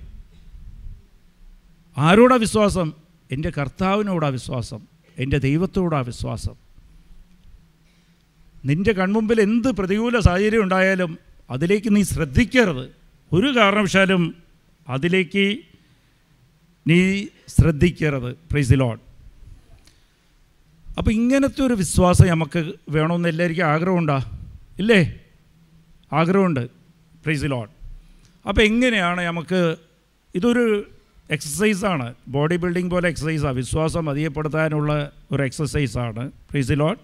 ആരോടാ 1.98 2.36
വിശ്വാസം? 2.36 2.92
എന്റെ 3.30 3.50
കർത്താവിനോടാ 3.50 4.28
വിശ്വാസം. 4.28 4.80
എന്റെ 5.18 5.38
ദൈവത്തോടാ 5.38 6.00
വിശ്വാസം. 6.00 6.54
നിന്റെ 8.64 8.92
കൺമുമ്പിൽ 8.92 9.40
എന്ത് 9.40 9.68
പ്രതികൂല 9.68 10.18
സാഹചര്യം 10.18 10.62
ഉണ്ടായാലും 10.62 11.18
അതിലേക്ക് 11.50 11.96
നീ 11.96 12.02
ശ്രദ്ധിക്കരുത്. 12.02 12.90
ഒരു 13.32 13.56
കാരണവശാലും 13.56 14.34
അതിലേക്ക് 14.88 15.58
നീ 16.86 17.26
ശ്രദ്ധിക്കരുത്. 17.48 18.36
പ്രൈസ് 18.50 18.74
അപ്പോൾ 20.98 21.10
ഇങ്ങനത്തെ 21.10 21.62
ഒരു 21.62 21.74
വിശ്വാസം 21.74 22.26
നമുക്ക് 22.26 22.72
വേണമെന്ന് 22.88 23.28
എല്ലാവർക്കും 23.28 23.64
ആഗ്രഹമുണ്ടാ? 23.64 24.35
ഇല്ലേ? 24.78 25.20
ആഗ്രഹമുണ്ട്. 26.12 26.66
പ്രൈസ് 27.24 27.44
ലോഡ് 27.44 27.70
അപ്പോൾ 28.48 28.62
എങ്ങനെയാണ് 28.62 29.20
നമുക്ക് 29.20 29.76
ഇതൊരു 30.34 30.90
എക്സസൈസാണ് 31.30 32.14
ബോഡി 32.28 32.56
ബിൽഡിംഗ് 32.56 32.90
പോലെ 32.90 33.08
എക്സസൈസാണ് 33.08 33.54
വിശ്വാസം 33.54 34.10
അധികപ്പെടുത്താനുള്ള 34.10 35.12
ഒരു 35.32 35.42
എക്സസൈസാണ് 35.42 36.30
പ്രൈസ് 36.50 36.72
ലോഡ് 36.72 36.98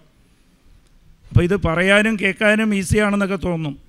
അപ്പോൾ 1.29 1.43
ഇത് 1.43 1.55
പറയാനും 1.55 2.17
കേൾക്കാനും 2.21 2.75
ഈസിയാണെന്നൊക്കെ 2.75 3.35
തോന്നും. 3.35 3.79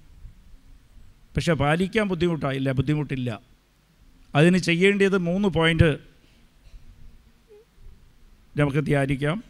പക്ഷേ 1.37 1.53
പാലിക്കാൻ 1.53 2.09
ബുദ്ധിമുട്ടായില്ല. 2.09 2.73
ബുദ്ധിമുട്ടില്ല. 2.73 3.41
അതിന് 4.35 4.59
ചെയ്യേണ്ടത് 4.59 5.19
മൂന്ന് 5.19 5.49
പോയിന്റ് 5.49 5.99
നമുക്ക് 8.57 8.85
ധ്യാനിക്കാം. 8.85 9.45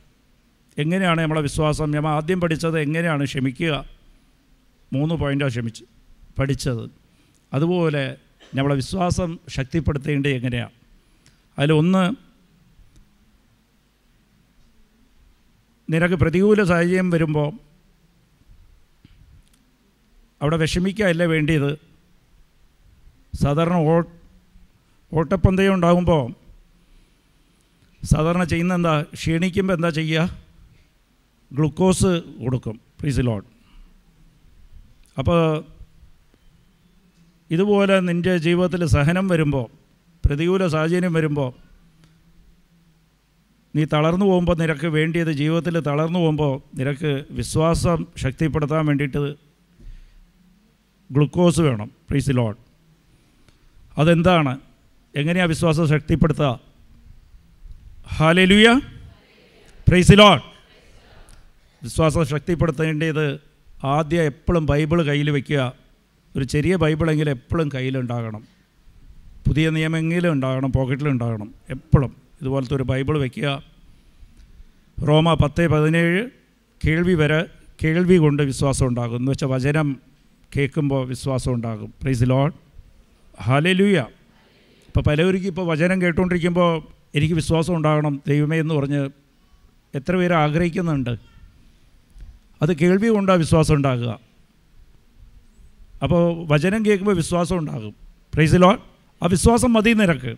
എങ്ങനെയാണ് 0.79 1.21
നമ്മളെ 1.21 1.41
വിശ്വാസം? 1.41 1.91
നമ്മൾ 1.91 2.11
ആദ്യം 2.11 2.41
പഠിച്ചത് 2.41 2.81
എങ്ങനെയാണ് 2.81 3.25
ക്ഷമിക്കുക? 3.25 3.94
മൂന്ന് 4.97 5.15
പോയിന്റാണ് 5.15 5.53
ക്ഷമിച്ച് 5.55 5.85
പഠിച്ചത്. 6.39 6.85
അതുപോലെ 7.53 8.05
നമ്മളെ 8.55 8.75
വിശ്വാസം 8.75 9.31
ശക്തിപ്പെടുത്തേണ്ടത് 9.49 10.33
എങ്ങനെയാണ് 10.39 10.75
അതിലൊന്ന് 11.59 12.05
നിനക്ക് 15.89 16.15
പ്രതികൂല 16.15 16.61
സാഹചര്യം 16.65 17.09
വരുമ്പോൾ 17.11 17.51
അവിടെ 20.41 20.57
വിഷമിക്കുകയല്ല 20.57 21.25
വേണ്ടിയത്? 21.33 21.73
സാധാരണ 23.43 23.77
ഓ 23.91 23.95
ഓട്ടപ്പന്തയം 25.13 25.75
ഉണ്ടാകുമ്പോൾ 25.75 26.23
സാധാരണ 28.03 28.45
ചെയ്യുന്ന 28.45 28.75
എന്താ? 28.75 28.95
ക്ഷീണിക്കുമ്പോൾ 29.15 29.75
എന്താ 29.75 29.91
ചെയ്യുക? 29.99 30.23
ഗ്ലൂക്കോസ് 31.51 32.13
കൊടുക്കും 32.43 32.77
പ്രീസിലോൺ 33.01 33.43
അപ്പോൾ 35.19 35.65
ഇതുപോലെ 37.51 38.01
നിന്റെ 38.01 38.39
ജീവിതത്തിൽ 38.39 38.87
സഹനം 38.87 39.29
വരുമ്പോൾ 39.29 39.67
പ്രതികൂല 40.25 40.67
സാഹചര്യം 40.67 41.13
വരുമ്പോൾ 41.13 41.53
നീ 43.77 43.85
തളർന്നു 43.85 44.27
പോകുമ്പോൾ 44.27 44.57
നിനക്ക് 44.57 44.87
വേണ്ടിയത് 44.87 45.33
ജീവിതത്തിൽ 45.33 45.81
തളർന്നു 45.81 46.19
പോകുമ്പോൾ 46.19 46.79
നിനക്ക് 46.79 47.25
വിശ്വാസം 47.31 48.07
ശക്തിപ്പെടുത്താൻ 48.17 48.87
വേണ്ടിയിട്ട് 48.87 49.35
ഗ്ലൂക്കോസ് 51.11 51.61
വേണം. 51.61 51.91
പ്രീസ് 52.09 52.31
ലോഡ് 52.31 52.57
അതെന്താണ്? 53.99 54.59
എങ്ങനെയാണ് 55.17 55.49
വിശ്വാസം 55.49 55.89
ശക്തിപ്പെടുത്തുക? 55.89 56.61
ഹാലലുയ 58.17 58.81
പ്രൈസ് 59.89 60.13
ലോഡ് 60.13 60.43
വിശ്വാസം 61.83 62.25
ശക്തിപ്പെടുത്തേണ്ടത് 62.25 63.54
ആദ്യം 63.83 64.23
എപ്പോഴും 64.23 64.67
ബൈബിൾ 64.67 65.03
കയ്യിൽ 65.03 65.31
വയ്ക്കുക 65.31 65.73
ഒരു 66.37 66.45
ചെറിയ 66.45 66.77
ബൈബിളെങ്കിലും 66.77 67.31
എപ്പോഴും 67.31 67.71
കയ്യിലുണ്ടാകണം 67.75 68.45
പുതിയ 69.49 69.71
നിയമെങ്കിലും 69.71 70.33
ഉണ്ടാകണം 70.33 70.73
പോക്കറ്റിലുണ്ടാകണം 70.73 71.55
എപ്പോഴും. 71.71 72.17
ഇതുപോലത്തെ 72.41 72.77
ഒരു 72.77 72.83
ബൈബിൾ 72.83 73.19
വയ്ക്കുക 73.19 73.63
റോമ 75.09 75.35
പത്ത് 75.35 75.69
പതിനേഴ് 75.69 76.31
കേൾവി 76.87 77.15
വരെ 77.15 77.45
കേൾവി 77.85 78.17
കൊണ്ട് 78.17 78.43
വിശ്വാസം 78.43 78.87
ഉണ്ടാകും. 78.87 79.17
എന്ന് 79.17 79.31
വെച്ചാൽ 79.31 79.49
വചനം 79.49 79.97
കേൾക്കുമ്പോൾ 80.57 81.09
വിശ്വാസം 81.09 81.55
ഉണ്ടാകും. 81.55 81.95
പ്രൈസ് 82.03 82.25
ലോഡ് 82.27 82.53
ഹലലൂയ 83.43 84.05
ഇപ്പോൾ 84.87 85.01
പലവർക്കും 85.01 85.47
ഇപ്പോൾ 85.47 85.67
വചനം 85.67 86.03
കേട്ടുകൊണ്ടിരിക്കുമ്പോൾ 86.03 86.83
എനിക്ക് 87.15 87.35
വിശ്വാസം 87.35 87.77
ഉണ്ടാകണം 87.77 88.23
ദൈവമേ 88.29 88.61
എന്ന് 88.61 88.75
പറഞ്ഞ് 88.75 89.11
എത്ര 89.95 90.17
പേര് 90.17 90.33
ആഗ്രഹിക്കുന്നുണ്ട്. 90.33 91.34
അത് 92.63 92.77
കേൾവി 92.77 93.09
കൊണ്ടാണ് 93.09 93.39
വിശ്വാസം 93.39 93.75
ഉണ്ടാകുക. 93.75 94.21
അപ്പോൾ 96.03 96.47
വചനം 96.49 96.87
കേൾക്കുമ്പോൾ 96.87 97.17
വിശ്വാസം 97.17 97.59
ഉണ്ടാകും. 97.59 97.95
പ്രൈസ് 98.35 98.55
ലോഡ് 98.55 98.79
ആ 99.23 99.27
വിശ്വാസം 99.27 99.73
മതി 99.73 99.93
നിരക്ക് 99.93 100.37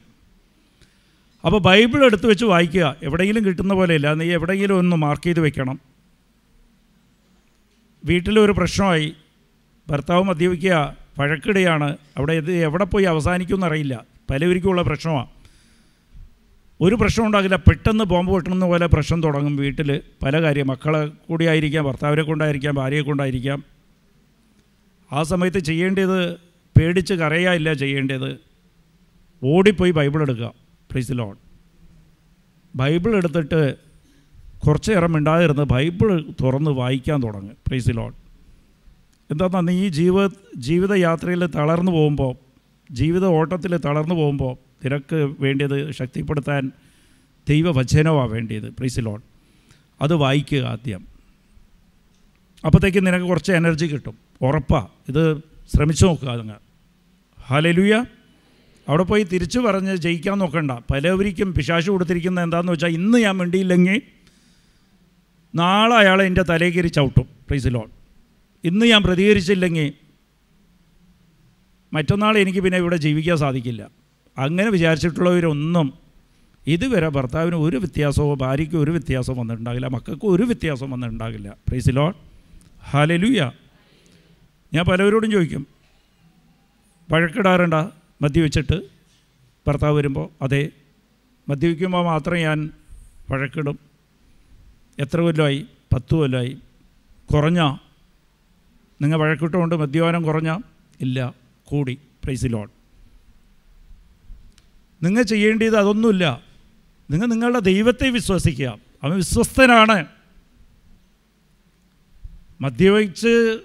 അപ്പോൾ 1.44 1.60
ബൈബിൾ 1.60 2.04
എടുത്ത് 2.04 2.26
വെച്ച് 2.26 2.44
വായിക്കുക. 2.44 2.96
എവിടെയെങ്കിലും 3.02 3.44
കിട്ടുന്ന 3.44 3.74
പോലെയല്ല 3.74 4.14
നീ 4.14 4.32
എവിടെയെങ്കിലും 4.32 4.78
ഒന്ന് 4.78 4.96
മാർക്ക് 4.96 5.24
ചെയ്ത് 5.24 5.40
വെക്കണം. 5.40 5.80
വീട്ടിലൊരു 8.04 8.52
പ്രശ്നമായി. 8.52 9.12
ഭർത്താവ് 9.90 10.24
മദ്യപിക്കുക. 10.24 10.96
വഴക്കിടുകയാണ് 11.18 11.96
അവിടെ 12.16 12.32
ഇത് 12.32 12.52
എവിടെ 12.52 12.84
പോയി 12.84 13.04
അവസാനിക്കുമെന്നറിയില്ല 13.04 14.04
പലവർക്കുമുള്ള 14.30 14.82
പ്രശ്നമാണ് 14.82 15.35
ഒരു 16.80 16.94
പ്രശ്നം 16.94 17.26
ഉണ്ടാകില്ല. 17.26 17.56
പെട്ടെന്ന് 17.56 18.04
ബോംബ് 18.04 18.30
പൊട്ടുന്ന 18.30 18.66
പോലെ 18.66 18.86
പ്രശ്നം 18.86 19.22
തുടങ്ങും. 19.22 19.56
വീട്ടിൽ 19.56 20.00
പല 20.22 20.42
കാര്യം. 20.42 20.66
മക്കളെ 20.66 21.06
കൂടിയായിരിക്കാം 21.06 21.84
ഭർത്താവിനെ 21.84 22.22
കൊണ്ടായിരിക്കാം 22.22 22.74
ഭാര്യയെ 22.74 23.00
കൊണ്ടായിരിക്കാം. 23.02 23.64
ആ 25.12 25.22
സമയത്ത് 25.22 25.58
ചെയ്യേണ്ടത് 25.58 26.34
പേടിച്ച് 26.78 27.14
കരയായില്ല 27.14 27.72
ചെയ്യേണ്ടത്. 27.72 28.38
ഓടിപ്പോയി 29.44 29.90
ബൈബിൾ 29.90 30.22
എടുക്കുക 30.22 30.52
പ്രീസ് 30.90 31.12
ലോൺ 31.12 31.36
ബൈബിൾ 32.76 33.16
എടുത്തിട്ട് 33.16 33.74
കുറച്ച് 34.66 34.90
നേരം 34.92 35.12
മിണ്ടാതിരുന്ന് 35.12 35.62
ബൈബിൾ 35.62 36.24
തുറന്ന് 36.40 36.70
വായിക്കാൻ 36.70 37.22
തുടങ്ങും. 37.22 37.56
പ്രീസ് 37.66 37.90
ലോൺ 37.90 38.12
എന്താണെന്നാൽ 39.30 39.60
നീ 39.60 39.88
ജീവിത 39.88 40.30
ജീവിതയാത്രയിൽ 40.56 41.46
തളർന്നു 41.46 41.92
പോകുമ്പോൾ 41.92 42.36
ജീവിത 42.90 43.24
ഓട്ടത്തിൽ 43.24 43.76
തളർന്നു 43.76 44.14
പോകുമ്പോൾ 44.14 44.65
നിനക്ക് 44.86 45.18
വേണ്ടിയത് 45.40 45.76
ശക്തിപ്പെടുത്താൻ 45.90 46.62
ദൈവവചനമാണ് 47.48 48.30
വേണ്ടിയത്. 48.30 48.68
പ്രീസ് 48.78 49.00
ലോൺ 49.06 49.20
അത് 50.02 50.14
വായിക്കുക 50.14 50.62
ആദ്യം. 50.72 51.02
അപ്പോഴത്തേക്കും 52.64 53.04
നിനക്ക് 53.04 53.26
കുറച്ച് 53.26 53.52
എനർജി 53.52 53.86
കിട്ടും. 53.86 54.16
ഉറപ്പാണ് 54.42 54.88
ഇത് 55.08 55.22
ശ്രമിച്ചു 55.74 56.04
നോക്കുക 56.06 56.32
നിങ്ങൾ 56.38 56.58
ഹലലുയ 57.48 57.94
അവിടെ 58.88 59.02
പോയി 59.02 59.22
തിരിച്ചു 59.22 59.58
പറഞ്ഞ് 59.58 59.96
ജയിക്കാൻ 59.96 60.38
നോക്കണ്ട. 60.38 60.72
പലവരിക്കും 60.90 61.54
പിശാശു 61.54 61.90
കൊടുത്തിരിക്കുന്നത് 61.90 62.44
എന്താണെന്ന് 62.44 62.72
വെച്ചാൽ 62.72 62.88
ഇന്ന് 62.88 63.18
ഞാൻ 63.18 63.34
മിണ്ടിയില്ലെങ്കിൽ 63.36 64.02
നാളെ 65.54 65.94
അയാളെ 65.94 66.24
എന്റെ 66.24 66.42
കയറി 66.74 66.88
ചവിട്ടും. 66.88 67.26
പ്രീസ് 67.48 67.70
ലോൺ 67.74 67.88
ഇന്ന് 68.64 68.86
ഞാൻ 68.86 69.02
പ്രതികരിച്ചില്ലെങ്കിൽ 69.02 69.88
മറ്റന്നാൾ 71.92 72.34
എനിക്ക് 72.38 72.60
പിന്നെ 72.60 72.78
ഇവിടെ 72.78 72.96
ജീവിക്കാൻ 72.96 73.36
സാധിക്കില്ല. 73.36 73.82
അങ്ങനെ 74.38 74.70
വിചാരിച്ചിട്ടുള്ളവരൊന്നും 74.70 75.92
ഇതുവരെ 76.66 77.08
ഭർത്താവിന് 77.08 77.56
ഒരു 77.56 77.76
വ്യത്യാസമോ 77.76 78.34
ഭാര്യയ്ക്ക് 78.34 78.76
ഒരു 78.76 78.90
വ്യത്യാസവും 78.90 79.38
വന്നിട്ടുണ്ടാകില്ല 79.38 79.86
മക്കൾക്ക് 79.86 80.26
ഒരു 80.26 80.42
വ്യത്യാസവും 80.42 80.90
വന്നിട്ടുണ്ടാകില്ല. 80.90 81.56
പ്രൈസ് 81.68 81.90
ലോൺ 81.90 82.12
ഹാലലുയ 82.90 83.52
ഞാൻ 84.74 84.84
പലവരോടും 84.84 85.30
ചോദിക്കും 85.30 85.66
വഴക്കിടാറുണ്ട? 87.10 87.74
മദ്യവെച്ചിട്ട് 88.22 88.82
ഭർത്താവ് 89.68 89.96
വരുമ്പോൾ 89.96 90.28
അതെ 90.42 90.68
മദ്യപിക്കുമ്പോൾ 91.48 92.04
മാത്രം 92.04 92.36
ഞാൻ 92.36 92.70
വഴക്കിടും. 93.30 93.78
എത്ര 94.98 95.20
കൊല്ലമായി 95.20 95.66
പത്ത് 95.94 96.14
കൊല്ലമായി 96.14 96.58
കുറഞ്ഞ? 97.34 97.60
നിങ്ങൾ 99.02 99.18
വഴക്കിട്ടുകൊണ്ട് 99.18 99.74
മദ്യപാനം 99.74 100.22
കുറഞ്ഞ? 100.22 100.58
ഇല്ല 101.00 101.34
കൂടി. 101.64 101.98
പ്രൈസ് 102.24 102.46
ലോൺ 102.46 102.68
നിങ്ങൾ 105.02 105.22
ചെയ്യേണ്ടത് 105.22 105.76
അതൊന്നുമില്ല. 105.76 106.40
നിങ്ങൾ 107.10 107.26
നിങ്ങളുടെ 107.26 107.58
ദൈവത്തെ 107.58 108.08
വിശ്വസിക്കുക. 108.08 108.78
അവൻ 109.02 109.16
വിശ്വസ്തനാണ്. 109.16 110.06
മദ്യപിച്ച് 112.60 113.58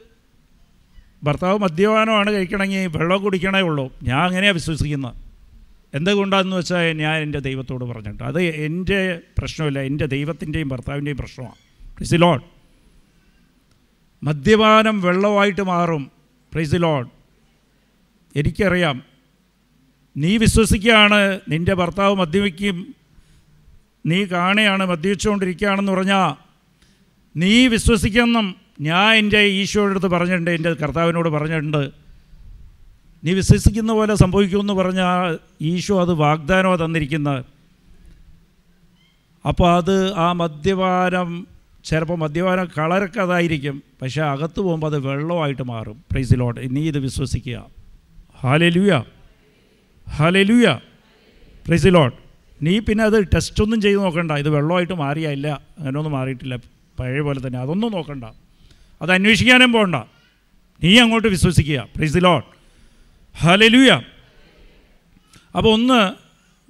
ഭർത്താവ് 1.23 1.59
മദ്യപാനമാണ് 1.59 2.31
കഴിക്കണമെങ്കിൽ 2.31 2.97
വെള്ളം 2.97 3.23
കുടിക്കണേ 3.23 3.61
ഉള്ളൂ. 3.61 3.93
ഞാൻ 4.03 4.27
അങ്ങനെയാണ് 4.27 4.53
വിശ്വസിക്കുന്നത്. 4.53 5.15
എന്തുകൊണ്ടാണെന്ന് 5.93 6.55
വെച്ചാൽ 6.55 6.97
ഞാൻ 6.97 7.21
എന്റെ 7.21 7.39
ദൈവത്തോട് 7.39 7.85
പറഞ്ഞിട്ട് 7.85 8.23
അത് 8.23 8.41
എന്റെ 8.41 9.19
പ്രശ്നമില്ല 9.37 9.79
എന്റെ 9.79 10.05
ദൈവത്തിന്റെയും 10.05 10.67
ഭർത്താവിന്റെയും 10.67 11.17
പ്രശ്നമാണ്. 11.17 11.55
പ്രൈസ് 11.97 12.15
ലോഡ് 12.15 12.41
മദ്യപാനം 14.23 15.01
വെള്ളമായിട്ട് 15.01 15.61
മാറും. 15.61 16.11
പ്രൈസ് 16.53 16.75
ലോഡ് 16.75 17.09
എനിക്കറിയാം 18.35 19.10
നീ 20.17 20.37
വിശ്വസിക്കുകയാണ് 20.37 21.39
നിന്റെ 21.49 21.73
ഭർത്താവ് 21.73 22.15
മദ്യപിക്കും. 22.15 22.95
നീ 24.05 24.25
കാണുകയാണ് 24.25 24.85
മദ്യപിച്ചുകൊണ്ടിരിക്കുകയാണെന്ന് 24.85 25.91
പറഞ്ഞാൽ 25.91 26.35
നീ 27.37 27.67
വിശ്വസിക്കണം. 27.67 28.55
ഞാൻ 28.81 29.15
എന്റെ 29.15 29.39
ഈശോയുടെ 29.39 29.91
അടുത്ത് 29.91 30.07
പറഞ്ഞിട്ടുണ്ട് 30.07 30.51
എന്റെ 30.51 30.73
കർത്താവിനോട് 30.73 31.29
പറഞ്ഞിട്ടുണ്ട്. 31.29 31.91
നീ 33.23 33.33
വിശ്വസിക്കുന്ന 33.33 33.93
പോലെ 33.93 34.15
സംഭവിക്കുമെന്ന് 34.15 34.73
പറഞ്ഞാൽ 34.73 35.39
ഈശോ 35.61 36.01
അത് 36.01 36.13
വാഗ്ദാനമാണ് 36.13 36.85
തന്നിരിക്കുന്നത്. 36.85 37.45
അപ്പോൾ 39.47 39.77
അത് 39.77 40.13
ആ 40.13 40.31
മദ്യപാനം 40.31 41.47
ചിലപ്പോൾ 41.83 42.17
മദ്യപാനം 42.17 42.67
കളർക്കതായിരിക്കും 42.77 43.83
പക്ഷേ 44.01 44.21
അകത്ത് 44.21 44.59
പോകുമ്പോൾ 44.59 44.87
അത് 44.87 44.99
വെള്ളമായിട്ട് 44.99 45.61
മാറും. 45.61 46.03
പ്രൈസിലോട്ട് 46.11 46.75
നീ 46.75 46.87
ഇത് 46.87 46.99
വിശ്വസിക്കുക. 46.99 47.65
ഹാലലുയ 48.43 49.03
ഹാലലുയ 50.11 50.79
പ്രൈസിലോട്ട് 51.67 52.17
നീ 52.61 52.79
പിന്നെ 52.79 53.03
അത് 53.03 53.27
ടെസ്റ്റ് 53.33 53.63
ഒന്നും 53.63 53.81
ചെയ്ത് 53.81 53.99
നോക്കണ്ട. 53.99 54.31
ഇത് 54.31 54.49
വെള്ളമായിട്ട് 54.49 54.93
മാറിയില്ല 54.93 55.61
അങ്ങനെ 55.77 55.97
ഒന്നും 55.97 56.13
മാറിയിട്ടില്ല. 56.13 56.55
പഴയ 56.99 57.21
പോലെ 57.21 57.47
തന്നെ. 57.47 57.59
അതൊന്നും 57.59 57.91
നോക്കണ്ട. 57.91 58.23
അത് 59.01 59.11
അന്വേഷിക്കാനും 59.11 59.71
പോകണ്ട 59.71 59.95
നീ 60.83 60.99
അങ്ങോട്ട് 60.99 61.27
വിശ്വസിക്കുക. 61.27 61.87
പ്രൈസ് 61.95 61.97
പ്രൈസിലോട്ട് 61.97 62.47
ഹലലുയ 63.37 63.91
അപ്പോൾ 65.55 65.73
ഒന്ന് 65.73 66.13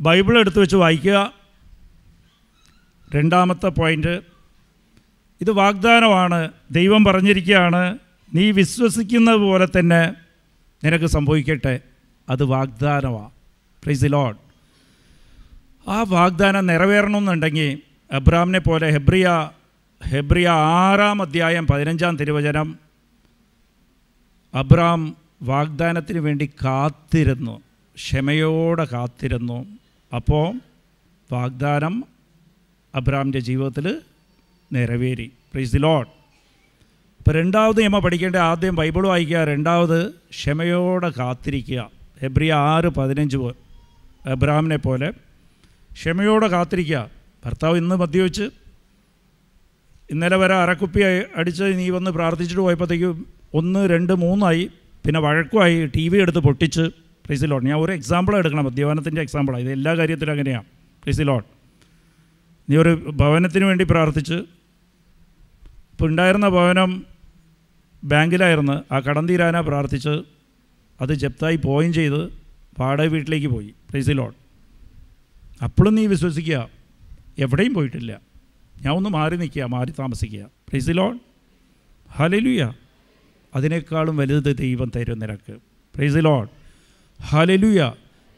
ബൈബിൾ 0.02 0.40
എടുത്ത് 0.40 0.60
വെച്ച് 0.60 0.76
വായിക്കുക. 0.76 1.34
രണ്ടാമത്തെ 3.16 3.68
പോയിന്റ് 3.68 4.22
ഇത് 5.42 5.52
വാഗ്ദാനമാണ്. 5.52 6.52
ദൈവം 6.72 7.04
പറഞ്ഞിരിക്കുകയാണ്. 7.04 7.98
നീ 8.34 8.52
വിശ്വസിക്കുന്നത് 8.52 9.36
പോലെ 9.36 9.68
തന്നെ 9.80 10.14
നിനക്ക് 10.84 11.06
സംഭവിക്കട്ടെ. 11.06 11.80
അത് 12.32 12.44
വാഗ്ദാനമാണ് 12.44 13.30
പ്രൈസ് 13.84 14.02
ദി 14.02 14.08
ലോഡ് 14.08 14.38
ആ 15.90 16.04
വാഗ്ദാനം 16.08 16.66
നിറവേറണമെന്നുണ്ടെങ്കിൽ 16.66 17.80
അബ്രാമിനെ 18.12 18.60
പോലെ 18.60 18.90
ഹെബ്രിയ 18.90 19.50
ഹെബ്രിയ 20.08 20.48
ആറാം 20.50 21.22
അധ്യായം 21.22 21.68
പതിനഞ്ചാം 21.68 22.18
തിരുവചനം 22.18 22.80
അബ്രാം 24.56 25.16
വാഗ്ദാനത്തിന് 25.42 26.20
വേണ്ടി 26.20 26.50
കാത്തിരുന്നു. 26.66 27.62
ക്ഷമയോടെ 27.96 28.86
കാത്തിരുന്നു. 28.86 29.66
അപ്പോൾ 30.16 30.60
വാഗ്ദാനം 31.32 32.04
അബ്രാമിന്റെ 32.96 33.40
ജീവിതത്തിൽ 33.40 34.02
നിറവേറി. 34.74 35.32
പ്രൈസ് 35.54 35.74
ദി 35.74 35.78
ലോഡ് 35.78 36.08
അപ്പോൾ 37.18 37.32
രണ്ടാമത് 37.32 37.84
നമ്മൾ 37.84 38.00
പഠിക്കേണ്ട 38.00 38.36
ആദ്യം 38.36 38.76
ബൈബിൾ 38.76 39.08
വായിക്കുക 39.08 39.38
രണ്ടാമത് 39.38 40.12
ക്ഷമയോടെ 40.12 41.10
കാത്തിരിക്കുക. 41.10 42.01
ഹെബ്രിയ 42.22 42.54
ആറ് 42.54 42.90
പതിനഞ്ച് 42.98 43.38
അബ്രഹാമിനെ 44.26 44.76
പോലെ 44.76 45.12
ക്ഷമയോടെ 45.94 46.48
കാത്തിരിക്കുക. 46.48 47.10
ഭർത്താവ് 47.46 47.78
ഇന്ന് 47.78 47.96
മദ്യവെച്ച് 47.96 48.50
ഇന്നലെ 50.12 50.38
വരെ 50.38 50.56
അരക്കുപ്പി 50.56 51.02
അടിച്ച് 51.36 51.64
നീ 51.64 51.90
വന്ന് 51.90 52.12
പ്രാർത്ഥിച്ചിട്ട് 52.12 52.62
പോയപ്പോഴത്തേക്കും 52.62 53.26
ഒന്ന് 53.54 53.90
രണ്ട് 53.90 54.14
മൂന്നായി. 54.14 54.70
പിന്നെ 55.06 55.20
വഴക്കുമായി 55.20 55.86
ടി 55.96 56.10
വി 56.10 56.18
എടുത്ത് 56.18 56.38
പൊട്ടിച്ച്. 56.38 56.82
പ്ലീസ് 57.26 57.44
ലോഡ് 57.44 57.66
ഞാൻ 57.66 57.80
ഒരു 57.80 57.92
എക്സാമ്പിൾ 57.92 58.36
എടുക്കണം. 58.36 58.66
മദ്യപാനത്തിന്റെ 58.66 59.22
എക്സാമ്പിളാണ് 59.22 59.64
ഇത് 59.64 59.72
എല്ലാ 59.72 59.96
കാര്യത്തിലും 59.96 60.32
അങ്ങനെയാണ് 60.32 60.64
പ്ലീസ് 61.04 61.22
ലോഡ് 61.22 61.44
നീ 62.70 62.78
ഒരു 62.78 63.12
ഭവനത്തിന് 63.16 63.66
വേണ്ടി 63.66 63.84
പ്രാർത്ഥിച്ച്. 63.84 64.34
ഇപ്പോൾ 65.94 66.08
ഉണ്ടായിരുന്ന 66.10 66.50
ഭവനം 66.50 67.06
ബാങ്കിലായിരുന്നു. 68.04 68.94
ആ 68.94 69.00
കടം 69.00 69.28
തീരാനാ 69.28 69.62
പ്രാർത്ഥിച്ച്. 69.62 70.41
അത് 71.02 71.14
ജപ്തായി 71.14 71.56
പോയും 71.56 71.94
ചെയ്ത് 71.94 72.24
വാടക 72.80 73.06
വീട്ടിലേക്ക് 73.06 73.48
പോയി 73.48 73.74
പ്ലേസ് 73.90 74.10
ലോഡ് 74.10 74.36
അപ്പോഴും 75.64 75.96
നീ 75.96 76.06
വിശ്വസിക്കുക 76.06 76.70
എവിടെയും 77.40 77.74
പോയിട്ടില്ല. 77.74 78.20
ഞാൻ 78.82 78.94
ഒന്ന് 78.94 79.10
മാറി 79.10 79.36
നിൽക്കുക 79.38 79.64
മാറി 79.64 79.92
താമസിക്കുക. 80.00 80.44
പ്ലേസ് 80.44 80.90
ലോഡ് 80.90 81.20
ഹലലുയ 82.12 82.74
അതിനേക്കാളും 83.56 84.18
വലുത് 84.18 84.58
ദൈവം 84.58 84.92
തരും 84.96 85.20
നിനക്ക്. 85.20 85.58
പ്രൈസ് 85.96 86.16
ലോഡ് 86.18 86.50
ഹലലുയ 87.22 87.92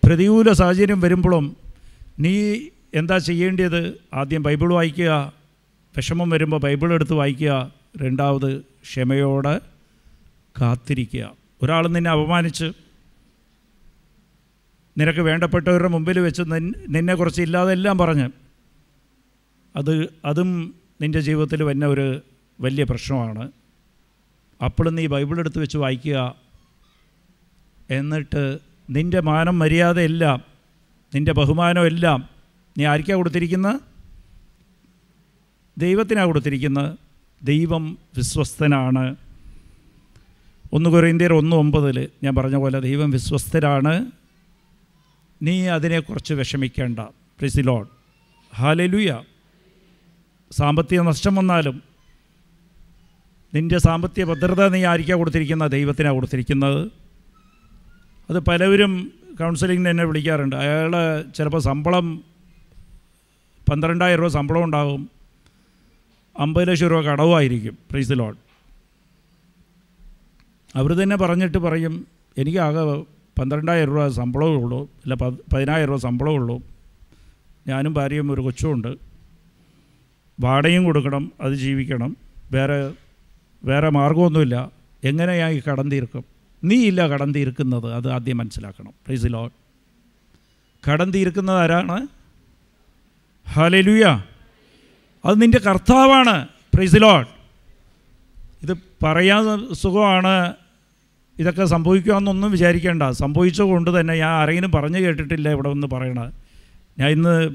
പ്രതികൂല 0.06 0.52
സാഹചര്യം 0.52 1.02
വരുമ്പോഴും 1.02 1.58
നീ 2.20 2.60
എന്താ 2.94 3.18
ചെയ്യേണ്ടത്? 3.18 4.02
ആദ്യം 4.14 4.44
ബൈബിൾ 4.44 4.74
വായിക്കുക. 4.74 5.34
വിഷമം 5.96 6.30
വരുമ്പോൾ 6.30 6.58
ബൈബിൾ 6.58 6.94
എടുത്ത് 6.94 7.14
വായിക്കുക. 7.14 7.72
രണ്ടാമത് 7.98 8.62
ക്ഷമയോടെ 8.62 9.62
കാത്തിരിക്കുക. 10.62 11.43
ഒരാൾ 11.64 11.88
നിന്നെ 11.88 12.12
അപമാനിച്ച് 12.12 12.72
നിനക്ക് 14.98 15.20
വേണ്ടപ്പെട്ടവരുടെ 15.20 15.88
മുമ്പിൽ 15.88 16.20
വെച്ച് 16.20 16.42
നിന്നെ 16.42 16.80
നിന്നെക്കുറിച്ച് 16.90 17.42
ഇല്ലാതെല്ലാം 17.42 17.98
പറഞ്ഞ് 17.98 18.30
അത് 19.76 20.14
അതും 20.26 20.76
നിന്റെ 21.02 21.20
ജീവിതത്തിൽ 21.20 21.64
വന്ന 21.64 21.86
ഒരു 21.86 22.22
വലിയ 22.62 22.84
പ്രശ്നമാണ്. 22.84 23.52
അപ്പോഴും 24.66 24.96
നീ 24.96 25.08
ബൈബിൾ 25.08 25.40
എടുത്ത് 25.40 25.60
വെച്ച് 25.60 25.78
വായിക്കുക. 25.78 26.36
എന്നിട്ട് 27.90 28.60
നിന്റെ 28.90 29.20
മാനം 29.20 29.60
മര്യാദയെല്ലാം 29.60 30.44
നിന്റെ 31.16 31.32
ബഹുമാനം 31.32 31.86
എല്ലാം 31.86 32.30
നീ 32.78 32.86
ആർക്കാണ് 32.86 33.18
കൊടുത്തിരിക്കുന്നത്? 33.18 33.80
ദൈവത്തിനാണ് 35.78 36.28
കൊടുത്തിരിക്കുന്നത്. 36.28 36.98
ദൈവം 37.44 37.98
വിശ്വസ്തനാണ്. 38.18 39.16
ഒന്ന് 40.74 40.90
കുറേന്ത്യർ 40.90 41.34
ഒന്ന് 41.34 41.56
ഒമ്പതിൽ 41.56 42.10
ഞാൻ 42.24 42.36
പറഞ്ഞ 42.36 42.56
പോലെ 42.56 42.80
ദൈവം 42.80 43.12
വിശ്വസ്തരാണ്. 43.12 44.12
നീ 45.42 45.68
അതിനെക്കുറിച്ച് 45.68 46.34
വിഷമിക്കേണ്ട. 46.34 47.00
പ്രിസിലോഡ് 47.40 47.88
ഹാലലുയ 48.56 49.22
സാമ്പത്തിക 50.52 51.02
നഷ്ടം 51.02 51.36
വന്നാലും 51.36 51.84
നിന്റെ 53.54 53.78
സാമ്പത്തിക 53.78 54.24
ഭദ്രത 54.24 54.68
നീ 54.68 54.86
ആയിരിക്കാം 54.86 55.18
കൊടുത്തിരിക്കുന്ന 55.18 55.68
ദൈവത്തിനാണ് 55.68 56.16
കൊടുത്തിരിക്കുന്നത്. 56.16 56.92
അത് 58.30 58.40
പലവരും 58.40 59.12
കൗൺസിലിങ്ങിന് 59.40 59.90
എന്നെ 59.90 60.04
വിളിക്കാറുണ്ട്. 60.04 60.56
അയാൾ 60.56 60.92
ചിലപ്പോൾ 61.36 61.62
ശമ്പളം 61.62 62.24
പന്ത്രണ്ടായിരം 63.70 64.22
രൂപ 64.22 64.32
ശമ്പളം 64.32 64.64
ഉണ്ടാകും 64.64 65.10
അമ്പത് 66.40 66.68
ലക്ഷം 66.68 66.88
രൂപ 66.88 67.02
കടവുമായിരിക്കും. 67.02 67.78
പ്രൈസ് 67.92 68.12
ലോഡ് 68.12 68.53
അവർ 70.76 70.94
തന്നെ 70.94 71.16
പറഞ്ഞിട്ട് 71.16 71.58
പറയും 71.58 72.08
എനിക്കാകെ 72.38 73.04
പന്ത്രണ്ടായിരം 73.40 73.96
രൂപ 73.96 74.08
ശമ്പളമേ 74.08 74.52
ഉള്ളൂ 74.52 74.84
അല്ല 74.84 75.14
പത് 75.14 75.34
പതിനായിരം 75.54 75.90
രൂപ 75.90 76.00
ശമ്പളമേ 76.00 76.36
ഉള്ളൂ. 76.36 76.62
ഞാനും 77.68 77.94
ഭാര്യയും 77.94 78.32
ഒരു 78.32 78.42
കൊച്ചുമുണ്ട്. 78.42 78.96
വാടകയും 80.40 80.84
കൊടുക്കണം 80.84 81.32
അത് 81.42 81.54
ജീവിക്കണം. 81.54 82.18
വേറെ 82.52 82.94
വേറെ 83.64 83.90
മാർഗമൊന്നുമില്ല 83.90 84.72
എങ്ങനെയാ 85.04 85.50
ഈ 85.50 85.62
കടം 85.72 85.92
തീർക്കും? 85.92 86.24
നീ 86.64 86.86
ഇല്ല 86.88 87.08
കടം 87.08 87.34
തീർക്കുന്നത് 87.34 87.94
അത് 87.94 88.12
ആദ്യം 88.12 88.38
മനസ്സിലാക്കണം. 88.38 88.94
പ്ലീസ് 89.06 89.26
ലോ 89.26 89.52
കടം 90.92 91.12
തീർക്കുന്നത് 91.12 91.58
ആരാണ്? 91.58 92.08
ഹലലുയ 93.50 94.24
അത് 95.26 95.42
നിന്റെ 95.42 95.60
കർത്താവാണ്. 95.60 96.48
പ്രൈസ് 96.76 96.96
ലോഡ് 96.96 97.28
ഇത് 98.64 98.78
പറയാൻ 99.04 99.74
സുഖമാണ്. 99.74 100.54
ഇതൊക്കെ 101.40 101.66
സംഭവിക്കുമെന്നൊന്നും 101.66 102.52
വിചാരിക്കേണ്ട. 102.52 103.04
സംഭവിച്ചതുകൊണ്ട് 103.12 104.00
തന്നെ 104.00 104.16
ഞാൻ 104.16 104.30
ആരെങ്കിലും 104.30 104.72
പറഞ്ഞു 104.72 104.98
കേട്ടിട്ടില്ല 104.98 105.50
ഇവിടെ 105.50 105.70
ഒന്ന് 105.70 105.88
പറയണത്. 105.88 106.34
ഞാൻ 107.00 107.10
ഇന്ന് 107.10 107.50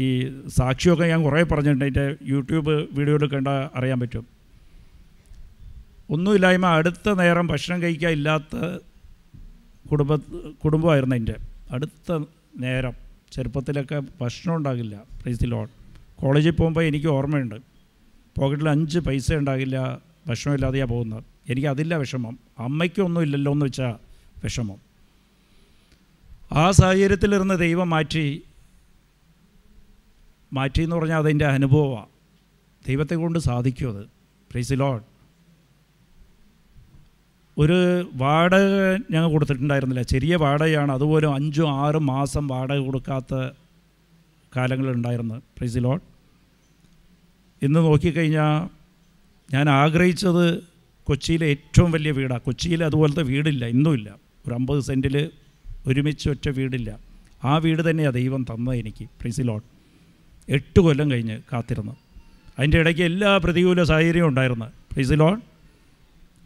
ഈ 0.00 0.32
സാക്ഷിയൊക്കെ 0.48 1.04
ഞാൻ 1.04 1.22
കുറേ 1.22 1.42
പറഞ്ഞിട്ടുണ്ട്. 1.42 1.84
എന്റെ 1.84 2.16
യൂട്യൂബ് 2.22 2.86
വീഡിയോയിൽ 2.92 3.26
കണ്ട 3.26 3.48
അറിയാൻ 3.48 4.00
പറ്റും. 4.00 4.26
ഒന്നുമില്ലായ്മ 6.10 6.66
അടുത്ത 6.66 7.10
നേരം 7.10 7.46
ഭക്ഷണം 7.46 7.82
കഴിക്കാൻ 7.82 8.12
ഇല്ലാത്ത 8.12 8.56
കുടുംബ 9.90 10.14
കുടുംബമായിരുന്നു 10.64 11.16
എന്റെ. 11.16 11.34
അടുത്ത 11.70 12.24
നേരം 12.58 12.92
ചെറുപ്പത്തിലൊക്കെ 13.32 14.02
ഭക്ഷണം 14.20 14.56
ഉണ്ടാകില്ല. 14.56 14.96
പ്രൈസ് 15.22 15.40
ലോൺ 15.44 15.68
കോളേജിൽ 16.16 16.50
പോകുമ്പോൾ 16.50 16.84
എനിക്ക് 16.84 17.06
ഓർമ്മയുണ്ട്. 17.06 17.54
പോക്കറ്റിൽ 18.38 18.68
അഞ്ച് 18.68 18.98
പൈസ 18.98 19.32
ഉണ്ടാകില്ല. 19.32 19.98
ഭക്ഷണമില്ലാതെയാണ് 20.26 20.90
പോകുന്നത്. 20.90 21.33
എനിക്ക് 21.48 21.68
അതില്ല 21.68 21.96
വിഷമം. 21.96 22.38
അമ്മയ്ക്കൊന്നും 22.58 23.22
ഇല്ലല്ലോ 23.22 23.52
എന്ന് 23.52 23.66
വെച്ചാൽ 23.66 23.94
വിഷമം. 24.44 24.76
ആ 26.52 26.70
സാഹചര്യത്തിലിരുന്ന് 26.70 27.58
ദൈവം 27.58 27.90
മാറ്റി 27.90 28.42
മാറ്റി 30.52 30.82
എന്ന് 30.82 30.96
പറഞ്ഞാൽ 30.96 31.18
അതിന്റെ 31.18 31.44
അനുഭവമാണ് 31.44 32.06
ദൈവത്തെ 32.88 33.14
കൊണ്ട് 33.14 33.38
സാധിക്കും 33.38 33.98
അത്. 33.98 34.06
പ്രൈസ് 34.50 34.72
ലോഡ് 34.72 35.02
ഒരു 37.58 38.08
വാടക 38.14 38.96
ഞങ്ങൾ 39.10 39.30
കൊടുത്തിട്ടുണ്ടായിരുന്നില്ല. 39.30 40.02
ചെറിയ 40.02 40.36
വാടകയാണ്. 40.36 40.92
അതുപോലെ 40.92 41.28
അഞ്ചും 41.28 41.70
ആറും 41.70 42.06
മാസം 42.06 42.46
വാടക 42.46 42.78
കൊടുക്കാത്ത 42.78 43.50
കാലങ്ങളുണ്ടായിരുന്നു 44.56 45.34
പ്രൈസ് 45.34 45.78
ലോഡ് 45.78 46.00
ഇന്ന് 47.62 47.80
നോക്കിക്കഴിഞ്ഞാൽ 47.80 48.68
ഞാൻ 49.52 49.68
ആഗ്രഹിച്ചത് 49.70 50.73
കൊച്ചിയിലെ 51.06 51.46
ഏറ്റവും 51.46 51.90
വലിയ 51.90 52.10
വീടാണ് 52.10 52.40
കൊച്ചിയിൽ 52.40 52.84
അതുപോലത്തെ 52.84 53.22
വീടില്ല 53.22 53.64
ഇന്നുമില്ല 53.66 54.08
ഒരു 54.46 54.54
അമ്പത് 54.54 54.80
സെന്റിൽ 54.80 55.30
ഒരുമിച്ച് 55.86 56.28
ഒറ്റ 56.28 56.48
വീടില്ല. 56.48 56.98
ആ 57.44 57.58
വീട് 57.58 57.90
തന്നെയാണ് 57.90 58.14
ദൈവം 58.14 58.46
തന്നത് 58.50 58.76
എനിക്ക് 58.76 59.04
പ്രൈസ് 59.04 59.40
ലോൺ 59.40 59.60
എട്ട് 60.48 60.80
കൊല്ലം 60.80 61.10
കഴിഞ്ഞ് 61.10 61.36
കാത്തിരുന്നു. 61.52 61.96
അതിന്റെ 62.58 62.78
ഇടയ്ക്ക് 62.78 63.02
എല്ലാ 63.02 63.38
പ്രതികൂല 63.38 63.82
സാഹചര്യവും 63.82 64.28
ഉണ്ടായിരുന്നു. 64.28 64.64
പ്രിസിലോൺ 64.92 65.30
ലോൺ 65.30 65.38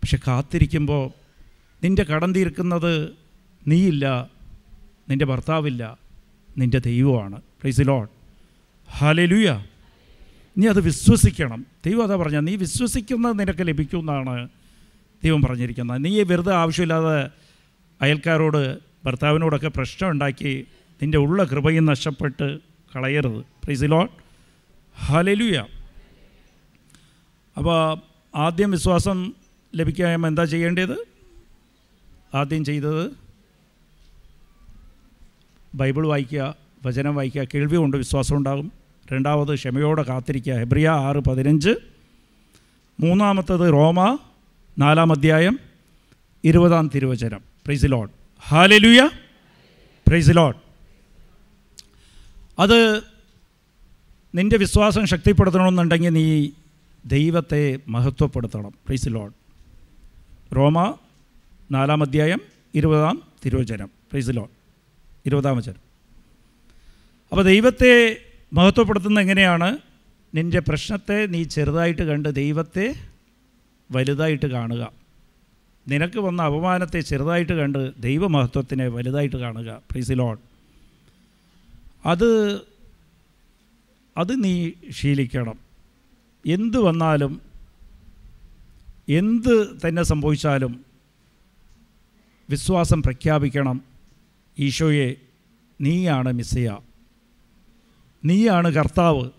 പക്ഷെ 0.01 0.19
കാത്തിരിക്കുമ്പോൾ 0.27 1.11
നിന്റെ 1.85 2.05
കടം 2.05 2.33
തീർക്കുന്നത് 2.33 2.93
നീയില്ല 3.67 4.31
നിന്റെ 5.11 5.25
ഭർത്താവില്ല 5.25 5.99
നിന്റെ 6.59 6.79
ദൈവമാണ്. 6.79 7.41
പ്രൈസ് 7.61 7.81
ലോൺ 7.81 8.07
ഹാലലുയ 8.99 9.49
നീ 10.59 10.67
അത് 10.67 10.81
വിശ്വസിക്കണം. 10.81 11.67
ദൈവം 11.87 12.03
അതാ 12.05 12.17
പറഞ്ഞാൽ 12.17 12.41
നീ 12.41 12.57
വിശ്വസിക്കുന്നത് 12.57 13.41
നിനക്ക് 13.41 13.69
ലഭിക്കുമെന്നാണ് 13.69 14.49
ദൈവം 15.25 15.43
പറഞ്ഞിരിക്കുന്നത്. 15.43 16.05
നീ 16.05 16.23
വെറുതെ 16.23 16.55
ആവശ്യമില്ലാതെ 16.55 17.31
അയൽക്കാരോട് 18.03 18.79
ഭർത്താവിനോടൊക്കെ 19.05 19.69
പ്രശ്നം 19.69 20.11
ഉണ്ടാക്കി 20.11 20.67
നിന്റെ 21.03 21.19
ഉള്ള 21.19 21.45
കൃപയും 21.45 21.85
നഷ്ടപ്പെട്ട് 21.85 22.59
കളയരുത്. 22.97 23.45
പ്രൈസ് 23.65 23.83
ഹലലുയ 23.83 24.09
ഹാലലുയ 25.07 25.65
അപ്പോൾ 27.57 27.99
ആദ്യം 28.35 28.71
വിശ്വാസം 28.71 29.33
ലഭിക്കാൻ 29.75 30.27
എന്താ 30.27 30.45
ചെയ്യേണ്ടത്? 30.45 30.97
ആദ്യം 32.35 32.65
ചെയ്തത് 32.65 33.11
ബൈബിൾ 35.75 36.07
വായിക്കുക 36.07 36.55
വചനം 36.87 37.15
വായിക്കുക 37.15 37.47
കേൾവി 37.55 37.77
കൊണ്ട് 37.77 37.97
വിശ്വാസം 37.97 38.37
ഉണ്ടാകും. 38.37 38.78
രണ്ടാമത് 39.13 39.55
ക്ഷമയോടെ 39.55 40.03
കാത്തിരിക്കുക. 40.03 40.55
ഹെബ്രിയ 40.55 40.89
ആറ് 40.89 41.17
പതിനഞ്ച്. 41.17 41.71
മൂന്നാമത്തത് 43.01 43.73
റോമ 43.73 44.19
നാലാം 44.79 45.13
അധ്യായം 45.13 45.59
ഇരുപതാം 46.45 46.91
തിരുവചനം. 46.95 47.39
Praise 47.39 47.87
Lord 47.89 48.11
hallelujah 48.49 49.11
praise 50.09 50.31
Lord 50.37 50.57
അത് 52.59 53.03
നിന്റെ 54.35 54.57
വിശ്വാസം 54.57 55.07
ശക്തിപ്പെടുത്തണമെന്നുണ്ടെങ്കിൽ 55.07 56.09
നീ 56.09 56.49
ദൈവത്തെ 57.07 57.79
മഹത്വപ്പെടുത്തണം. 57.89 58.71
പ്രൈസ് 58.71 59.09
ലോഡ് 59.09 59.33
റോമ 60.57 60.95
നാലാം 61.71 62.03
അധ്യായം 62.03 62.41
ഇരുപതാം 62.75 63.23
തിരുവചനം. 63.47 63.87
പ്രൈസ് 63.87 64.31
ലോഡ് 64.31 64.51
ഇരുപതാം 65.27 65.57
വചനം. 65.57 65.89
അപ്പോൾ 67.31 67.43
ദൈവത്തെ 67.43 68.17
മഹത്വപ്പെടുത്തുന്നത് 68.53 69.21
എങ്ങനെയാണ്? 69.21 69.79
നിന്റെ 70.35 70.59
പ്രശ്നത്തെ 70.59 71.27
നീ 71.27 71.45
ചെറുതായിട്ട് 71.45 72.03
കണ്ട് 72.03 72.35
ദൈവത്തെ 72.35 72.95
വലുതായിട്ട് 73.91 74.47
കാണുക. 74.47 74.93
നിനക്ക് 75.89 76.19
വന്ന 76.19 76.43
അപമാനത്തെ 76.43 77.01
ചെറുതായിട്ട് 77.01 77.53
കണ്ട് 77.53 77.93
ദൈവമഹത്വത്തിനെ 77.99 78.89
വലുതായിട്ട് 78.89 79.37
കാണുക. 79.37 79.83
പ്ലീസ് 79.91 80.13
ലോൺ 80.13 80.37
അത് 82.07 82.61
അത് 84.17 84.45
നീ 84.45 84.71
ശീലിക്കണം. 84.91 85.59
എന്ത് 86.47 86.79
വന്നാലും 86.79 87.41
എന്ത് 89.09 89.89
തന്നെ 89.89 90.03
സംഭവിച്ചാലും 90.03 90.85
വിശ്വാസം 92.51 93.03
പ്രഖ്യാപിക്കണം. 93.03 93.83
ഈശോയെ 94.59 95.15
നീയാണ് 95.81 96.33
മിസ്സിയ 96.33 96.77
നീയാണ് 98.25 98.71
കർത്താവ്. 98.71 99.31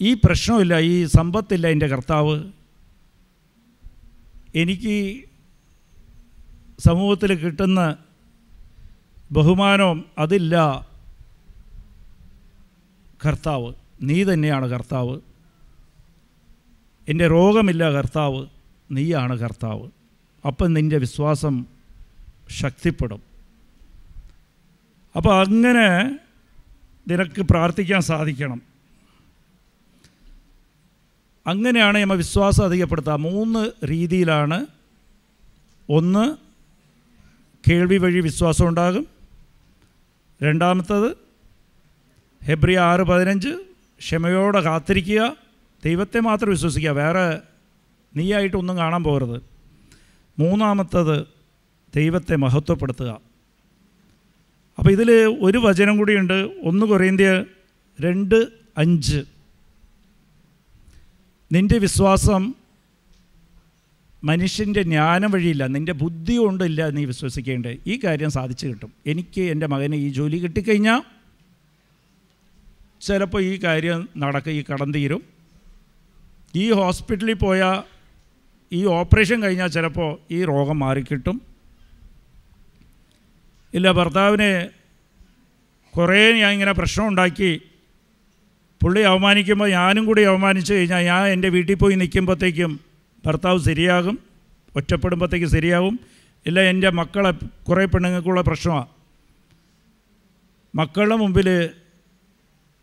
ഈ 0.00 0.14
പ്രശ്നമില്ല 0.14 0.78
ഈ 0.78 1.04
സമ്പത്തില്ല 1.04 1.66
എന്റെ 1.66 1.86
കർത്താവ്. 1.86 2.44
എനിക്ക് 4.54 5.24
സമൂഹത്തിൽ 6.78 7.34
കിട്ടുന്ന 7.34 7.96
ബഹുമാനവും 9.32 10.04
അതില്ല. 10.18 10.86
കർത്താവ് 13.26 13.72
നീ 14.02 14.24
തന്നെയാണ് 14.24 14.66
കർത്താവ്. 14.66 15.20
എന്റെ 17.08 17.28
രോഗമില്ല 17.28 17.90
കർത്താവ് 17.90 18.46
നീയാണ് 18.92 19.38
കർത്താവ്. 19.38 19.88
അപ്പം 20.46 20.72
നിന്റെ 20.72 20.98
വിശ്വാസം 20.98 21.66
ശക്തിപ്പെടും. 22.50 23.22
അപ്പോൾ 25.16 25.46
അങ്ങനെ 25.46 26.18
നിനക്ക് 27.08 27.42
പ്രാർത്ഥിക്കാൻ 27.42 28.00
സാധിക്കണം. 28.00 28.62
അങ്ങനെയാണ് 31.46 31.98
നമ്മൾ 31.98 32.16
വിശ്വാസം 32.16 32.64
അധികപ്പെടുത്തുക. 32.64 33.12
മൂന്ന് 33.12 33.86
രീതിയിലാണ്. 33.86 34.66
ഒന്ന് 35.90 36.36
കേൾവി 37.70 37.96
വഴി 37.96 38.20
വിശ്വാസം 38.20 38.68
ഉണ്ടാകും. 38.68 39.06
രണ്ടാമത്തത് 40.42 41.16
ഹെബ്രിയ 42.44 42.78
ആറ് 42.78 43.00
പതിനഞ്ച് 43.00 43.48
ക്ഷമയോടെ 43.98 44.60
കാത്തിരിക്കുക. 44.60 45.36
ദൈവത്തെ 45.84 46.20
മാത്രം 46.20 46.50
വിശ്വസിക്കുക. 46.50 46.90
വേറെ 46.90 47.40
നീയായിട്ടൊന്നും 48.16 48.76
കാണാൻ 48.76 49.02
പോകരുത്. 49.02 49.42
മൂന്നാമത്തത് 50.38 51.26
ദൈവത്തെ 51.96 52.36
മഹത്വപ്പെടുത്തുക. 52.36 53.23
അപ്പോൾ 54.78 54.90
ഇതിൽ 54.90 55.10
ഒരു 55.40 55.58
വചനം 55.58 55.96
കൂടിയുണ്ട്. 55.96 56.50
ഒന്ന് 56.62 56.86
കുറേന്ത്യ 56.86 57.44
രണ്ട് 58.00 58.46
അഞ്ച്. 58.78 59.24
നിന്റെ 61.52 61.78
വിശ്വാസം 61.78 62.54
മനുഷ്യന്റെ 64.24 64.82
ജ്ഞാനം 64.82 65.30
വഴിയില്ല 65.30 65.66
നിന്റെ 65.66 65.92
ബുദ്ധി 65.92 66.36
കൊണ്ടില്ല 66.36 66.88
നീ 66.88 67.04
വിശ്വസിക്കേണ്ടേ. 67.04 67.76
ഈ 67.86 68.00
കാര്യം 68.04 68.30
സാധിച്ചു 68.30 68.66
കിട്ടും. 68.66 68.92
എനിക്ക് 69.06 69.40
എന്റെ 69.40 69.66
മകന് 69.66 69.94
ഈ 69.94 70.08
ജോലി 70.08 70.36
കിട്ടിക്കഴിഞ്ഞാൽ 70.36 71.02
ചിലപ്പോൾ 73.00 73.42
ഈ 73.42 73.58
കാര്യം 73.64 74.08
നടക്കുക 74.16 74.52
ഈ 74.52 74.64
കടം 74.72 74.92
തീരും. 74.92 75.22
ഈ 76.56 76.72
ഹോസ്പിറ്റലിൽ 76.72 77.34
പോയാൽ 77.34 77.82
ഈ 78.72 78.84
ഓപ്പറേഷൻ 78.84 79.42
കഴിഞ്ഞാൽ 79.42 79.66
ചിലപ്പോൾ 79.66 80.18
ഈ 80.30 80.44
രോഗം 80.44 80.78
മാറിക്കിട്ടും. 80.78 81.53
ഇല്ല 83.74 83.92
ഭർത്താവിന് 83.92 84.68
കുറേ 85.96 86.40
ഞാൻ 86.40 86.52
ഇങ്ങനെ 86.52 86.72
പ്രശ്നം 86.72 87.08
ഉണ്ടാക്കി 87.08 87.60
പുള്ളി 88.82 89.00
അവമാനിക്കുമ്പോൾ 89.00 89.70
ഞാനും 89.70 90.06
കൂടി 90.06 90.22
അവമാനിച്ചു 90.22 90.74
കഴിഞ്ഞാൽ 90.74 91.04
ഞാൻ 91.04 91.26
എന്റെ 91.26 91.48
വീട്ടിൽ 91.48 91.74
പോയി 91.74 91.94
നിൽക്കുമ്പോഴത്തേക്കും 91.94 92.80
ഭർത്താവ് 93.26 93.58
ശരിയാകും 93.64 94.18
ഒറ്റപ്പെടുമ്പോഴത്തേക്ക് 94.76 95.46
ശരിയാകും 95.46 96.00
ഇല്ല 96.46 96.60
എന്റെ 96.60 96.90
മക്കളെ 96.90 97.32
കുറേ 97.68 97.84
പെണ്ണുങ്ങൾക്കുള്ള 97.84 98.40
പ്രശ്നമാണ് 98.40 98.86
മക്കളുടെ 100.74 101.16
മുമ്പിൽ 101.16 101.70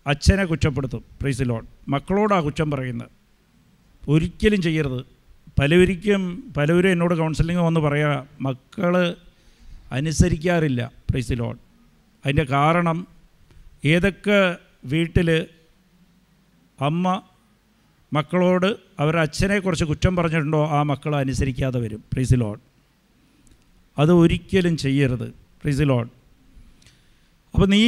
അച്ഛനെ 0.07 0.45
കുറ്റപ്പെടുത്തും 0.45 1.03
പ്രൈസ് 1.21 1.41
ലോൺ. 1.41 1.67
മക്കളോടാണ് 1.89 2.43
കുറ്റം 2.43 2.71
പറയുന്നത്. 2.71 3.09
ഒരിക്കലും 4.09 4.61
ചെയ്യരുത്. 4.61 5.05
പലവരിക്കും 5.59 6.53
പലവരും 6.57 6.91
എന്നോട് 6.91 7.15
കൗൺസിലിംഗ് 7.15 7.61
വന്ന് 7.61 7.79
പറയുക 7.79 8.27
മക്കൾ 8.41 9.15
അനുസരിക്കാറില്ല. 9.91 10.91
പ്രൈസ് 11.09 11.33
ലോൺ 11.39 11.55
അതിന്റെ 12.23 12.43
കാരണം 12.43 13.07
ഏതൊക്കെ 13.85 14.57
വീട്ടിൽ 14.85 15.29
അമ്മ 16.79 17.21
മക്കളോട് 18.13 18.69
അവരുടെ 18.99 19.21
അച്ഛനെക്കുറിച്ച് 19.21 19.85
കുറ്റം 19.85 20.15
പറഞ്ഞിട്ടുണ്ടോ 20.15 20.67
ആ 20.67 20.83
മക്കൾ 20.83 21.15
അനുസരിക്കാതെ 21.15 21.79
വരും. 21.79 22.03
പ്രീസ് 22.13 22.33
ലോൺ 22.33 22.57
അത് 23.97 24.11
ഒരിക്കലും 24.13 24.77
ചെയ്യരുത്. 24.77 25.27
പ്രീസ് 25.61 25.85
ലോൺ 25.89 26.09
അപ്പോൾ 27.53 27.65
നീ 27.65 27.83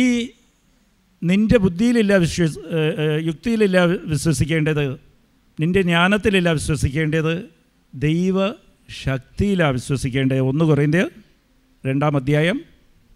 നിന്റെ 1.24 1.58
ബുദ്ധിയിലില്ല 1.58 2.14
വിശ്വസ് 2.16 2.60
യുക്തിയിലില്ല 3.22 3.86
വിശ്വസിക്കേണ്ടത് 3.86 4.86
നിന്റെ 5.60 5.82
ജ്ഞാനത്തിലില്ല 5.82 6.50
വിശ്വസിക്കേണ്ടത് 6.52 7.34
ദൈവ 7.94 8.38
ശക്തിയിലാണ് 8.90 9.74
വിശ്വസിക്കേണ്ടത്. 9.74 10.40
ഒന്ന് 10.40 10.66
കുറേന്റെ 10.66 11.04
രണ്ടാം 11.86 12.16
അധ്യായം 12.16 12.64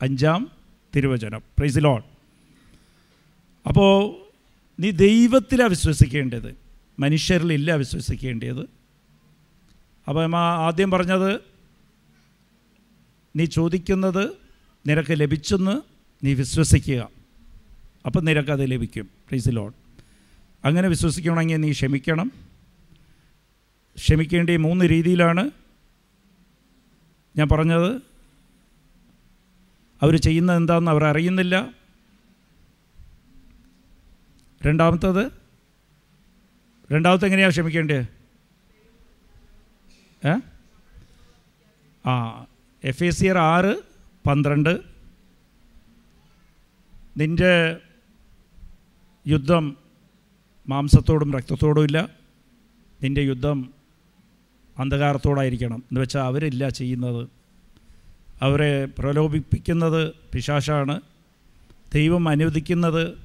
അഞ്ചാം 0.01 0.51
തിരുവചനം. 0.95 1.41
പ്രൈസ് 1.57 1.77
ലോൺ 1.77 2.01
അപ്പോൾ 3.67 4.15
നീ 4.81 4.91
ദൈവത്തിലാണ് 4.91 5.69
വിശ്വസിക്കേണ്ടത്. 5.69 6.57
മനുഷ്യരിലില്ല 6.99 7.75
വിശ്വസിക്കേണ്ടത്. 7.75 8.69
അപ്പോൾ 10.07 10.35
ആദ്യം 10.35 10.91
പറഞ്ഞത് 10.91 11.39
നീ 13.35 13.45
ചോദിക്കുന്നത് 13.45 14.29
നിനക്ക് 14.87 15.11
ലഭിച്ചെന്ന് 15.11 15.81
നീ 16.25 16.33
വിശ്വസിക്കുക. 16.33 17.09
അപ്പം 18.05 18.25
നിനക്കത് 18.25 18.71
ലഭിക്കും. 18.71 19.05
പ്ലീസ് 19.05 19.49
ലോൺ 19.51 19.71
അങ്ങനെ 20.65 20.87
വിശ്വസിക്കണമെങ്കിൽ 20.87 21.55
നീ 21.55 21.71
ക്ഷമിക്കണം. 21.71 22.31
ക്ഷമിക്കേണ്ട 23.95 24.49
മൂന്ന് 24.49 24.89
രീതിയിലാണ് 24.89 25.51
ഞാൻ 27.37 27.47
പറഞ്ഞത്. 27.51 28.16
അവർ 30.01 30.15
ചെയ്യുന്നത് 30.15 30.57
എന്താണെന്ന് 30.57 30.91
അവർ 30.91 31.03
അറിയുന്നില്ല. 31.03 31.73
രണ്ടാമത്തത് 34.65 35.31
രണ്ടാമത്തെ 36.91 37.25
എങ്ങനെയാണ് 37.25 37.51
ക്ഷമിക്കേണ്ടത്? 37.51 38.07
ഏ? 40.27 40.39
ആ 42.05 42.45
എഫ് 42.83 43.03
എ 43.03 43.09
സി 43.09 43.27
ആർ 43.27 43.37
ആറ് 43.37 43.75
പന്ത്രണ്ട്. 44.27 44.79
നിന്റെ 47.17 47.77
യുദ്ധം 49.27 49.77
മാംസത്തോടും 50.69 51.33
രക്തത്തോടും 51.33 51.83
ഇല്ല. 51.83 52.09
നിന്റെ 53.03 53.21
യുദ്ധം 53.21 53.73
അന്ധകാരത്തോടായിരിക്കണം. 54.79 55.77
എന്ന് 55.77 56.01
വെച്ചാൽ 56.01 56.23
അവരില്ല 56.23 56.69
ചെയ്യുന്നത്. 56.69 57.36
അവരെ 58.41 58.85
പ്രലോഭിപ്പിക്കുന്നത് 58.85 60.13
പിശാശാണ്. 60.33 61.01
ദൈവം 61.93 62.29
അനുവദിക്കുന്നത് 62.29 63.17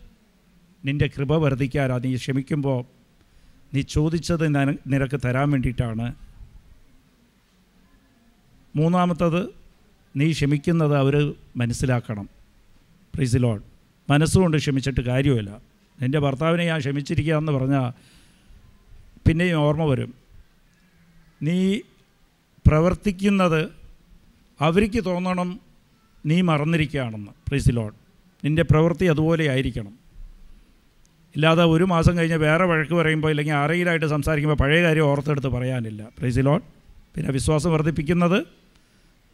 നിന്റെ 0.84 1.10
കൃപ 1.18 1.36
വർദ്ധിക്കാനാണ് 1.36 2.04
നീ 2.04 2.16
ക്ഷമിക്കുമ്പോൾ 2.16 2.84
നീ 3.74 3.80
ചോദിച്ചത് 3.80 4.54
നിനക്ക് 4.86 5.20
തരാൻ 5.24 5.50
വേണ്ടിയിട്ടാണ്. 5.50 6.14
മൂന്നാമത്തത് 8.76 9.48
നീ 10.16 10.32
ക്ഷമിക്കുന്നത് 10.32 10.96
അവർ 10.96 11.34
മനസ്സിലാക്കണം. 11.56 12.28
പ്രീസ് 13.14 13.36
ലോഡ് 13.36 13.62
മനസ്സുകൊണ്ട് 14.10 14.56
ക്ഷമിച്ചിട്ട് 14.56 15.00
കാര്യമില്ല 15.00 15.60
എന്റെ 16.00 16.18
ഭർത്താവിനെ 16.18 16.64
ഞാൻ 16.64 16.78
ക്ഷമിച്ചിരിക്കുക 16.78 17.34
എന്ന് 17.34 17.52
പറഞ്ഞാൽ 17.52 17.92
പിന്നെയും 19.28 19.56
ഓർമ്മ 19.56 19.84
വരും. 19.84 20.14
നീ 21.42 21.80
പ്രവർത്തിക്കുന്നത് 22.66 23.81
അവർക്ക് 24.62 25.04
തോന്നണം 25.04 25.60
നീ 26.26 26.40
മറന്നിരിക്കുകയാണെന്ന്. 26.40 27.32
പ്ലീസ് 27.48 27.68
ലോഡ് 27.70 27.94
നിന്റെ 28.44 28.62
പ്രവൃത്തി 28.62 29.04
അതുപോലെ 29.04 29.48
ആയിരിക്കണം. 29.48 30.02
ഇല്ലാതെ 31.36 31.64
ഒരു 31.64 31.84
മാസം 31.84 32.18
കഴിഞ്ഞ് 32.18 32.36
വേറെ 32.36 32.64
വഴക്ക് 32.64 32.94
പറയുമ്പോൾ 32.94 33.30
ഇല്ലെങ്കിൽ 33.30 33.54
ആരെങ്കിലായിട്ട് 33.54 34.06
സംസാരിക്കുമ്പോൾ 34.06 34.62
പഴയ 34.62 34.82
കാര്യം 34.82 35.02
ഓർത്തെടുത്ത് 35.02 35.46
പറയാനില്ല. 35.46 36.08
പ്രൈസ് 36.18 36.38
ലോഡ് 36.38 36.62
പിന്നെ 37.14 37.32
വിശ്വാസം 37.32 37.72
വർദ്ധിപ്പിക്കുന്നത് 37.72 38.46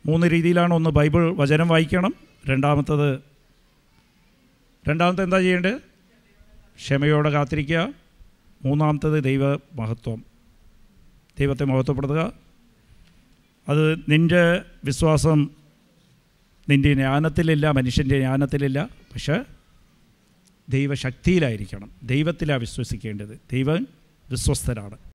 മൂന്ന് 0.06 0.26
രീതിയിലാണ്. 0.26 0.74
ഒന്ന് 0.74 0.90
ബൈബിൾ 0.90 1.36
വചനം 1.36 1.68
വായിക്കണം. 1.68 2.14
രണ്ടാമത്തത് 2.48 3.20
രണ്ടാമത്തെ 4.88 5.22
എന്താ 5.22 5.38
ചെയ്യേണ്ടത്? 5.38 5.74
ക്ഷമയോടെ 6.76 7.30
കാത്തിരിക്കുക. 7.30 7.88
മൂന്നാമത്തത് 8.64 9.24
ദൈവ 9.24 9.54
മഹത്വം 9.54 10.24
ദൈവത്തെ 11.38 11.64
മഹത്വപ്പെടുത്തുക. 11.64 12.47
അത് 13.68 13.94
നിന്റെ 14.08 14.62
വിശ്വാസം 14.84 15.50
നിന്റെ 16.68 16.94
ജ്ഞാനത്തിലില്ല 16.94 17.70
മനുഷ്യന്റെ 17.70 18.18
ജ്ഞാനത്തിലില്ല. 18.18 18.88
പക്ഷേ 19.12 19.44
ദൈവശക്തിയിലായിരിക്കണം. 20.68 21.90
ദൈവത്തിലാണ് 22.02 22.60
വിശ്വസിക്കേണ്ടത്. 22.60 23.40
ദൈവം 23.52 23.88
വിശ്വസ്തനാണ്. 24.30 24.98